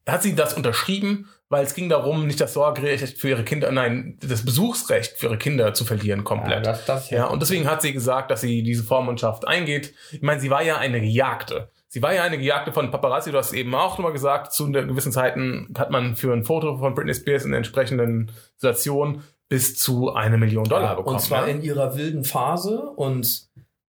hat 0.06 0.22
sie 0.22 0.34
das 0.34 0.54
unterschrieben, 0.54 1.28
weil 1.48 1.64
es 1.64 1.74
ging 1.74 1.88
darum, 1.88 2.26
nicht 2.26 2.40
das 2.40 2.54
Sorgerecht 2.54 3.18
für 3.18 3.28
ihre 3.28 3.44
Kinder, 3.44 3.70
nein, 3.70 4.18
das 4.20 4.44
Besuchsrecht 4.44 5.16
für 5.18 5.26
ihre 5.26 5.38
Kinder 5.38 5.74
zu 5.74 5.84
verlieren 5.84 6.24
komplett. 6.24 6.66
Ja, 6.66 6.72
das- 6.72 6.84
das- 6.86 7.10
ja, 7.10 7.26
und 7.26 7.40
deswegen 7.40 7.68
hat 7.70 7.82
sie 7.82 7.92
gesagt, 7.92 8.30
dass 8.30 8.40
sie 8.40 8.62
diese 8.62 8.82
Vormundschaft 8.82 9.46
eingeht. 9.46 9.94
Ich 10.10 10.22
meine, 10.22 10.40
sie 10.40 10.50
war 10.50 10.62
ja 10.62 10.78
eine 10.78 11.00
Gejagte. 11.00 11.70
Sie 11.88 12.02
war 12.02 12.14
ja 12.14 12.22
eine 12.24 12.38
Gejagte 12.38 12.72
von 12.72 12.90
Paparazzi, 12.90 13.30
du 13.30 13.38
hast 13.38 13.52
eben 13.52 13.74
auch 13.74 13.98
nochmal 13.98 14.12
gesagt, 14.12 14.52
zu 14.52 14.72
gewissen 14.72 15.12
Zeiten 15.12 15.72
hat 15.76 15.90
man 15.90 16.16
für 16.16 16.32
ein 16.32 16.42
Foto 16.42 16.78
von 16.78 16.94
Britney 16.94 17.14
Spears 17.14 17.44
in 17.44 17.50
der 17.52 17.58
entsprechenden 17.58 18.32
Situation 18.56 19.22
bis 19.50 19.76
zu 19.76 20.10
eine 20.14 20.38
Million 20.38 20.64
Dollar 20.64 20.82
Ja, 20.92 20.94
bekommen. 20.94 21.16
und 21.16 21.20
zwar 21.22 21.46
ja? 21.46 21.52
in 21.52 21.62
ihrer 21.62 21.94
wilden 21.94 22.24
Phase 22.24 22.80
und 22.96 23.42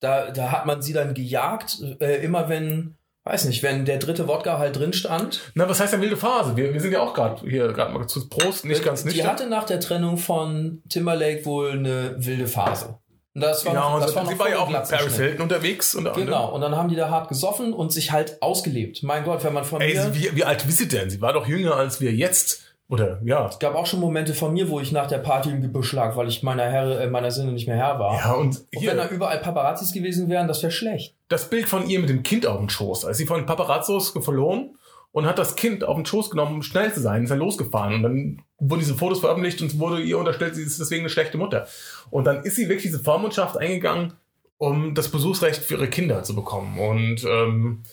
da, 0.03 0.31
da 0.31 0.51
hat 0.51 0.67
man 0.67 0.83
sie 0.83 0.93
dann 0.93 1.15
gejagt, 1.15 1.79
äh, 2.01 2.23
immer 2.25 2.49
wenn, 2.49 2.97
weiß 3.25 3.45
nicht, 3.45 3.63
wenn 3.63 3.85
der 3.85 3.99
dritte 3.99 4.27
Wodka 4.27 4.59
halt 4.59 4.77
drin 4.77 4.93
stand. 4.93 5.41
Na, 5.55 5.69
was 5.69 5.81
heißt 5.81 5.93
denn 5.93 6.01
wilde 6.01 6.17
Phase? 6.17 6.57
Wir, 6.57 6.75
wir 6.75 6.81
sind 6.81 6.93
ja 6.93 7.01
auch 7.01 7.15
gerade 7.15 7.49
hier 7.49 7.73
gerade 7.73 7.93
mal 7.95 8.07
zu 8.09 8.29
Prost, 8.29 8.65
nicht 8.65 8.85
ganz 8.85 9.03
Die 9.03 9.09
nüchtern. 9.09 9.29
hatte 9.29 9.49
nach 9.49 9.65
der 9.65 9.79
Trennung 9.79 10.17
von 10.17 10.83
Timberlake 10.89 11.47
wohl 11.47 11.71
eine 11.71 12.17
wilde 12.19 12.49
Phase. 12.49 12.99
Und 13.35 13.41
das 13.41 13.65
war, 13.65 13.95
und 13.95 14.01
das 14.03 14.15
war 14.15 14.27
sie 14.27 14.39
war 14.39 14.51
ja 14.51 14.59
auch 14.59 14.69
mit 14.69 14.83
Paris. 14.91 15.17
Hilton 15.17 15.43
unterwegs. 15.43 15.95
Unter 15.95 16.11
anderem. 16.11 16.27
Genau, 16.27 16.53
und 16.53 16.61
dann 16.61 16.77
haben 16.77 16.89
die 16.89 16.97
da 16.97 17.09
hart 17.09 17.29
gesoffen 17.29 17.73
und 17.73 17.91
sich 17.91 18.13
halt 18.13 18.43
ausgelebt. 18.43 19.03
Mein 19.05 19.25
Gott, 19.25 19.43
wenn 19.45 19.55
man 19.55 19.65
von 19.65 19.81
Ey, 19.81 19.95
mir... 19.95 20.15
wie, 20.15 20.37
wie 20.37 20.45
alt 20.45 20.67
ist 20.67 20.79
sie 20.79 20.89
denn? 20.89 21.09
Sie 21.09 21.21
war 21.23 21.33
doch 21.33 21.47
jünger 21.47 21.77
als 21.77 22.01
wir 22.01 22.13
jetzt. 22.13 22.72
Oder, 22.93 23.21
ja. 23.25 23.47
Es 23.49 23.59
gab 23.59 23.75
auch 23.75 23.87
schon 23.87 24.01
Momente 24.01 24.35
von 24.35 24.53
mir, 24.53 24.69
wo 24.69 24.79
ich 24.79 24.93
nach 24.93 25.07
der 25.07 25.17
Party 25.17 25.49
im 25.49 25.63
Gebüsch 25.63 25.95
lag, 25.95 26.15
weil 26.15 26.29
ich 26.29 26.43
meiner 26.43 26.65
Herr, 26.65 27.01
äh, 27.01 27.09
meiner 27.09 27.31
Sinne 27.31 27.53
nicht 27.53 27.67
mehr 27.67 27.79
Herr 27.79 27.99
war. 27.99 28.19
Ja, 28.19 28.33
und 28.33 28.67
Und 28.75 28.87
wenn 28.87 28.99
da 28.99 29.09
überall 29.09 29.39
Paparazzis 29.39 29.95
gewesen 29.95 30.29
wären, 30.29 30.47
das 30.47 30.63
wäre 30.63 30.73
schlecht. 30.73 31.17
das 31.31 31.49
Bild 31.49 31.71
von 31.71 31.89
ihr 31.89 32.01
mit 32.01 32.11
dem 32.11 32.23
Kind 32.23 32.47
auf 32.47 32.59
dem 32.59 32.69
Schoß. 32.69 33.07
Als 33.07 33.17
sie 33.17 33.25
von 33.25 33.47
Paparazzos 33.47 34.11
verloren 34.21 34.77
und 35.11 35.25
hat 35.25 35.39
das 35.39 35.57
Kind 35.57 35.85
auf 35.85 35.97
den 35.97 36.05
Schoß 36.05 36.29
genommen, 36.29 36.57
um 36.57 36.63
schnell 36.63 36.93
zu 36.93 37.01
sein, 37.01 37.25
ist 37.25 37.31
er 37.31 37.39
losgefahren. 37.39 37.95
Und 37.95 38.03
dann 38.03 38.43
wurden 38.59 38.81
diese 38.81 38.95
Fotos 38.95 39.21
veröffentlicht 39.21 39.63
und 39.63 39.79
wurde 39.79 40.03
ihr 40.03 40.19
unterstellt, 40.19 40.55
sie 40.55 40.63
ist 40.63 40.79
deswegen 40.79 41.01
eine 41.01 41.09
schlechte 41.09 41.39
Mutter. 41.39 41.67
Und 42.11 42.27
dann 42.27 42.43
ist 42.43 42.57
sie 42.57 42.65
wirklich 42.69 42.83
diese 42.83 43.01
Vormundschaft 43.03 43.57
eingegangen, 43.57 44.13
um 44.59 44.95
das 44.95 45.09
Besuchsrecht 45.09 45.63
für 45.63 45.77
ihre 45.77 45.89
Kinder 45.89 46.25
zu 46.25 46.35
bekommen. 46.35 46.79
Und 46.79 47.25
ähm, 47.25 47.85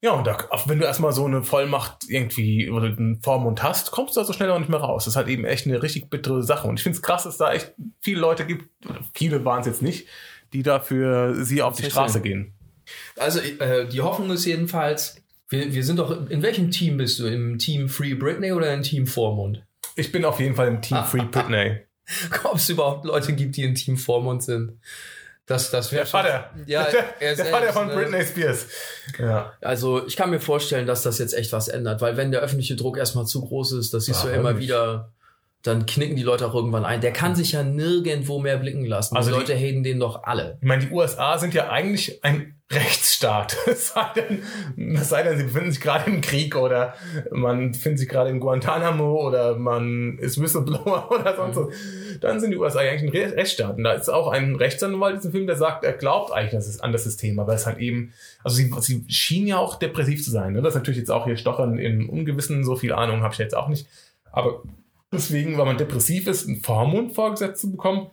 ja, 0.00 0.12
und 0.12 0.26
da, 0.26 0.38
wenn 0.66 0.78
du 0.78 0.84
erstmal 0.84 1.12
so 1.12 1.24
eine 1.24 1.42
Vollmacht 1.42 2.08
irgendwie 2.08 2.70
oder 2.70 2.86
einen 2.86 3.20
Vormund 3.20 3.62
hast, 3.64 3.90
kommst 3.90 4.14
du 4.14 4.20
da 4.20 4.24
so 4.24 4.32
schnell 4.32 4.50
auch 4.50 4.58
nicht 4.58 4.68
mehr 4.68 4.78
raus. 4.78 5.04
Das 5.04 5.12
ist 5.12 5.16
halt 5.16 5.28
eben 5.28 5.44
echt 5.44 5.66
eine 5.66 5.82
richtig 5.82 6.08
bittere 6.08 6.42
Sache. 6.44 6.68
Und 6.68 6.78
ich 6.78 6.84
finde 6.84 6.96
es 6.96 7.02
krass, 7.02 7.24
dass 7.24 7.36
da 7.36 7.52
echt 7.52 7.74
viele 8.00 8.20
Leute 8.20 8.46
gibt, 8.46 8.68
viele 9.12 9.44
waren 9.44 9.60
es 9.60 9.66
jetzt 9.66 9.82
nicht, 9.82 10.06
die 10.52 10.62
dafür 10.62 11.44
sie 11.44 11.62
auf 11.62 11.76
die 11.76 11.90
Straße 11.90 12.20
gehen. 12.20 12.54
Also 13.16 13.40
äh, 13.40 13.88
die 13.88 14.00
Hoffnung 14.00 14.30
ist 14.30 14.44
jedenfalls, 14.44 15.20
wir, 15.48 15.74
wir 15.74 15.84
sind 15.84 15.98
doch, 15.98 16.30
in 16.30 16.42
welchem 16.42 16.70
Team 16.70 16.96
bist 16.96 17.18
du? 17.18 17.26
Im 17.26 17.58
Team 17.58 17.88
Free 17.88 18.14
Britney 18.14 18.52
oder 18.52 18.72
im 18.72 18.82
Team 18.82 19.06
Vormund? 19.06 19.64
Ich 19.96 20.12
bin 20.12 20.24
auf 20.24 20.38
jeden 20.38 20.54
Fall 20.54 20.68
im 20.68 20.80
Team 20.80 21.02
Free 21.04 21.24
Britney. 21.24 21.80
Ob 22.44 22.54
es 22.54 22.68
überhaupt 22.68 23.04
Leute 23.04 23.34
gibt, 23.34 23.56
die 23.56 23.64
im 23.64 23.74
Team 23.74 23.96
Vormund 23.96 24.44
sind? 24.44 24.78
Das, 25.48 25.70
das 25.70 25.90
wäre 25.90 26.02
Der 26.02 26.06
Vater. 26.06 26.50
Ja, 26.66 26.84
der, 26.90 27.20
er 27.20 27.34
der 27.34 27.46
Vater 27.46 27.60
selbst, 27.60 27.78
von 27.78 27.86
ne? 27.88 27.94
Britney 27.94 28.24
Spears. 28.24 28.66
Ja. 29.18 29.52
Also 29.62 30.06
ich 30.06 30.16
kann 30.16 30.30
mir 30.30 30.40
vorstellen, 30.40 30.86
dass 30.86 31.02
das 31.02 31.18
jetzt 31.18 31.32
echt 31.32 31.52
was 31.52 31.68
ändert, 31.68 32.00
weil 32.00 32.16
wenn 32.16 32.30
der 32.30 32.40
öffentliche 32.42 32.76
Druck 32.76 32.98
erstmal 32.98 33.24
zu 33.24 33.40
groß 33.40 33.72
ist, 33.72 33.94
das 33.94 34.04
siehst 34.04 34.22
Ja, 34.24 34.28
du 34.28 34.34
ja 34.34 34.40
immer 34.40 34.58
wieder, 34.58 35.12
dann 35.62 35.86
knicken 35.86 36.16
die 36.16 36.22
Leute 36.22 36.46
auch 36.46 36.54
irgendwann 36.54 36.84
ein. 36.84 37.00
Der 37.00 37.12
kann 37.12 37.34
sich 37.34 37.52
ja 37.52 37.62
nirgendwo 37.64 38.38
mehr 38.38 38.58
blicken 38.58 38.84
lassen. 38.84 39.16
Also 39.16 39.30
die 39.30 39.34
die- 39.34 39.40
Leute 39.52 39.56
haten 39.56 39.82
den 39.82 39.98
doch 39.98 40.22
alle. 40.22 40.56
Ich 40.60 40.66
meine, 40.68 40.86
die 40.86 40.92
USA 40.92 41.36
sind 41.36 41.52
ja 41.52 41.68
eigentlich 41.68 42.22
ein 42.24 42.54
Rechtsstaat. 42.70 43.56
Es 43.66 43.88
sei 43.88 44.04
denn, 44.14 44.96
es 44.96 45.08
sei 45.08 45.22
denn, 45.22 45.36
sie 45.36 45.44
befinden 45.44 45.72
sich 45.72 45.80
gerade 45.80 46.08
im 46.10 46.20
Krieg 46.20 46.54
oder 46.54 46.94
man 47.32 47.72
befindet 47.72 47.98
sich 47.98 48.08
gerade 48.08 48.30
in 48.30 48.38
Guantanamo 48.40 49.26
oder 49.26 49.56
man 49.56 50.18
ist 50.18 50.40
Whistleblower 50.40 51.10
oder 51.18 51.34
sonst 51.34 51.56
was. 51.56 51.74
Dann 52.20 52.38
sind 52.40 52.52
die 52.52 52.56
USA 52.56 52.82
ja 52.82 52.92
eigentlich 52.92 53.10
ein 53.10 53.16
Re 53.30 53.36
Rechtsstaat. 53.36 53.76
Und 53.78 53.84
da 53.84 53.92
ist 53.94 54.08
auch 54.08 54.28
ein 54.28 54.54
Rechtsanwalt 54.54 55.14
in 55.14 55.18
diesem 55.20 55.32
Film, 55.32 55.46
der 55.48 55.56
sagt, 55.56 55.82
er 55.84 55.92
glaubt 55.94 56.30
eigentlich 56.32 56.52
dass 56.52 56.68
es 56.68 56.80
an 56.80 56.92
das 56.92 57.04
System, 57.04 57.40
aber 57.40 57.54
es 57.54 57.66
halt 57.66 57.78
eben, 57.78 58.12
also 58.44 58.56
sie, 58.56 58.70
sie 58.80 59.04
schien 59.08 59.46
ja 59.46 59.56
auch 59.58 59.76
depressiv 59.76 60.22
zu 60.22 60.30
sein. 60.30 60.52
Ne? 60.52 60.62
Das 60.62 60.74
ist 60.74 60.78
natürlich 60.78 60.98
jetzt 60.98 61.10
auch 61.10 61.24
hier 61.24 61.36
Stochern 61.36 61.78
im 61.78 62.08
Ungewissen, 62.08 62.64
so 62.64 62.76
viel 62.76 62.92
Ahnung 62.92 63.22
habe 63.22 63.32
ich 63.32 63.38
jetzt 63.38 63.56
auch 63.56 63.68
nicht. 63.68 63.86
Aber 64.30 64.62
deswegen, 65.12 65.58
weil 65.58 65.66
man 65.66 65.78
depressiv 65.78 66.26
ist, 66.26 66.46
einen 66.48 66.60
Vormund 66.62 67.14
vorgesetzt 67.14 67.60
zu 67.62 67.70
bekommen, 67.72 68.10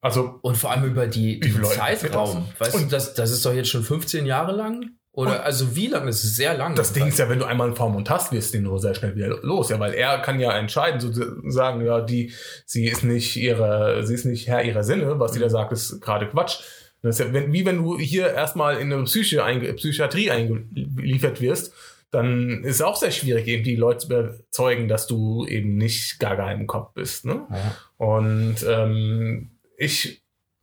also 0.00 0.38
Und 0.42 0.56
vor 0.56 0.70
allem 0.70 0.84
über 0.84 1.06
die, 1.06 1.40
den 1.40 1.64
Zeitraum. 1.64 2.46
Weißt 2.58 2.74
du, 2.74 2.78
Und- 2.78 2.92
das, 2.92 3.14
das 3.14 3.30
ist 3.32 3.44
doch 3.44 3.52
jetzt 3.52 3.70
schon 3.70 3.82
15 3.82 4.24
Jahre 4.26 4.52
lang? 4.52 4.90
Oder 5.10 5.44
also 5.44 5.74
wie 5.74 5.86
lange? 5.86 6.06
Das 6.06 6.22
ist 6.22 6.36
sehr 6.36 6.56
lang. 6.56 6.74
Das 6.74 6.92
Ding 6.92 7.06
ist 7.06 7.18
ja, 7.18 7.28
wenn 7.30 7.38
du 7.38 7.46
einmal 7.46 7.68
einen 7.68 7.76
Vormund 7.76 8.10
hast, 8.10 8.32
wirst 8.32 8.52
du 8.52 8.58
den 8.58 8.64
nur 8.64 8.78
sehr 8.78 8.94
schnell 8.94 9.16
wieder 9.16 9.28
los, 9.42 9.70
ja, 9.70 9.80
weil 9.80 9.94
er 9.94 10.18
kann 10.18 10.38
ja 10.38 10.52
entscheiden, 10.56 11.00
sozusagen, 11.00 11.84
ja, 11.84 12.02
die, 12.02 12.34
sie 12.66 12.84
ist 12.84 13.02
nicht 13.02 13.34
ihre, 13.36 14.06
sie 14.06 14.12
ist 14.14 14.26
nicht 14.26 14.46
Herr 14.46 14.62
ihrer 14.62 14.84
Sinne, 14.84 15.18
was 15.18 15.32
sie 15.32 15.40
da 15.40 15.48
sagt, 15.48 15.72
ist 15.72 16.02
gerade 16.02 16.28
Quatsch. 16.28 16.58
Das 17.00 17.18
ist 17.18 17.26
ja, 17.26 17.32
wenn, 17.32 17.50
wie 17.52 17.64
wenn 17.64 17.78
du 17.78 17.98
hier 17.98 18.30
erstmal 18.32 18.76
in 18.76 18.92
eine 18.92 19.04
Psyche 19.04 19.42
Psychiatrie 19.76 20.30
eingeliefert 20.30 21.40
wirst, 21.40 21.72
dann 22.10 22.64
ist 22.64 22.76
es 22.76 22.82
auch 22.82 22.96
sehr 22.96 23.10
schwierig, 23.10 23.46
eben 23.48 23.64
die 23.64 23.76
Leute 23.76 23.98
zu 23.98 24.06
überzeugen, 24.06 24.88
dass 24.88 25.06
du 25.06 25.46
eben 25.46 25.76
nicht 25.76 26.18
gaga 26.18 26.50
im 26.52 26.66
Kopf 26.66 26.94
bist, 26.94 27.24
ne? 27.24 27.46
Ja. 27.50 27.76
Und 27.98 28.56
ähm, 28.68 29.50
ich 29.76 30.22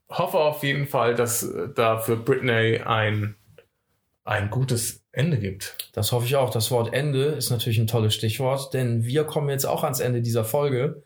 hoffe 0.09 0.37
auf 0.39 0.63
jeden 0.63 0.87
Fall, 0.87 1.15
dass 1.15 1.43
äh, 1.43 1.69
da 1.73 1.97
für 1.97 2.15
Britney 2.15 2.79
ein, 2.79 3.35
ein 4.23 4.49
gutes 4.49 5.03
Ende 5.11 5.37
gibt. 5.37 5.77
Das 5.93 6.11
hoffe 6.11 6.25
ich 6.25 6.35
auch. 6.35 6.49
Das 6.49 6.71
Wort 6.71 6.93
Ende 6.93 7.25
ist 7.25 7.49
natürlich 7.49 7.77
ein 7.77 7.87
tolles 7.87 8.15
Stichwort, 8.15 8.73
denn 8.73 9.03
wir 9.03 9.23
kommen 9.25 9.49
jetzt 9.49 9.65
auch 9.65 9.83
ans 9.83 9.99
Ende 9.99 10.21
dieser 10.21 10.43
Folge. 10.43 11.03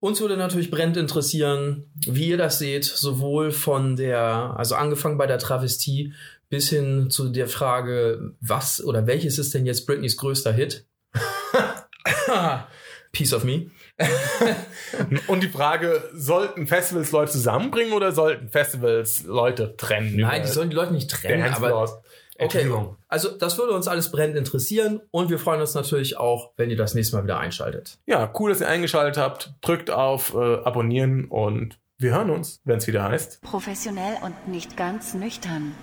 Uns 0.00 0.20
würde 0.20 0.36
natürlich 0.36 0.70
brennend 0.70 0.96
interessieren, 0.96 1.90
wie 2.06 2.28
ihr 2.28 2.36
das 2.36 2.58
seht, 2.58 2.84
sowohl 2.84 3.50
von 3.50 3.96
der, 3.96 4.54
also 4.56 4.76
angefangen 4.76 5.18
bei 5.18 5.26
der 5.26 5.38
Travestie 5.38 6.12
bis 6.48 6.70
hin 6.70 7.10
zu 7.10 7.28
der 7.30 7.48
Frage, 7.48 8.34
was 8.40 8.82
oder 8.82 9.06
welches 9.06 9.38
ist 9.38 9.54
denn 9.54 9.66
jetzt 9.66 9.86
Britneys 9.86 10.16
größter 10.16 10.52
Hit? 10.52 10.86
Piece 13.12 13.32
of 13.32 13.42
Me. 13.42 13.70
Und 15.26 15.42
die 15.42 15.48
Frage, 15.48 16.08
sollten 16.14 16.66
Festivals 16.66 17.10
Leute 17.10 17.32
zusammenbringen 17.32 17.92
oder 17.92 18.12
sollten 18.12 18.48
Festivals 18.48 19.24
Leute 19.24 19.76
trennen? 19.76 20.16
Nein, 20.16 20.42
die 20.42 20.48
sollen 20.48 20.70
die 20.70 20.76
Leute 20.76 20.92
nicht 20.92 21.10
trennen, 21.10 21.52
aber? 21.52 22.02
Okay, 22.40 22.70
also 23.08 23.30
das 23.36 23.58
würde 23.58 23.72
uns 23.72 23.88
alles 23.88 24.12
brennend 24.12 24.36
interessieren 24.36 25.00
und 25.10 25.28
wir 25.28 25.38
freuen 25.38 25.60
uns 25.60 25.74
natürlich 25.74 26.16
auch, 26.16 26.52
wenn 26.56 26.70
ihr 26.70 26.76
das 26.76 26.94
nächste 26.94 27.16
Mal 27.16 27.24
wieder 27.24 27.38
einschaltet. 27.38 27.98
Ja, 28.06 28.32
cool, 28.38 28.50
dass 28.50 28.60
ihr 28.60 28.68
eingeschaltet 28.68 29.16
habt. 29.16 29.54
Drückt 29.60 29.90
auf 29.90 30.34
äh, 30.34 30.62
Abonnieren 30.62 31.24
und 31.26 31.80
wir 31.98 32.12
hören 32.12 32.30
uns, 32.30 32.60
wenn 32.64 32.78
es 32.78 32.86
wieder 32.86 33.02
heißt. 33.02 33.42
Professionell 33.42 34.18
und 34.22 34.46
nicht 34.46 34.76
ganz 34.76 35.14
nüchtern. 35.14 35.74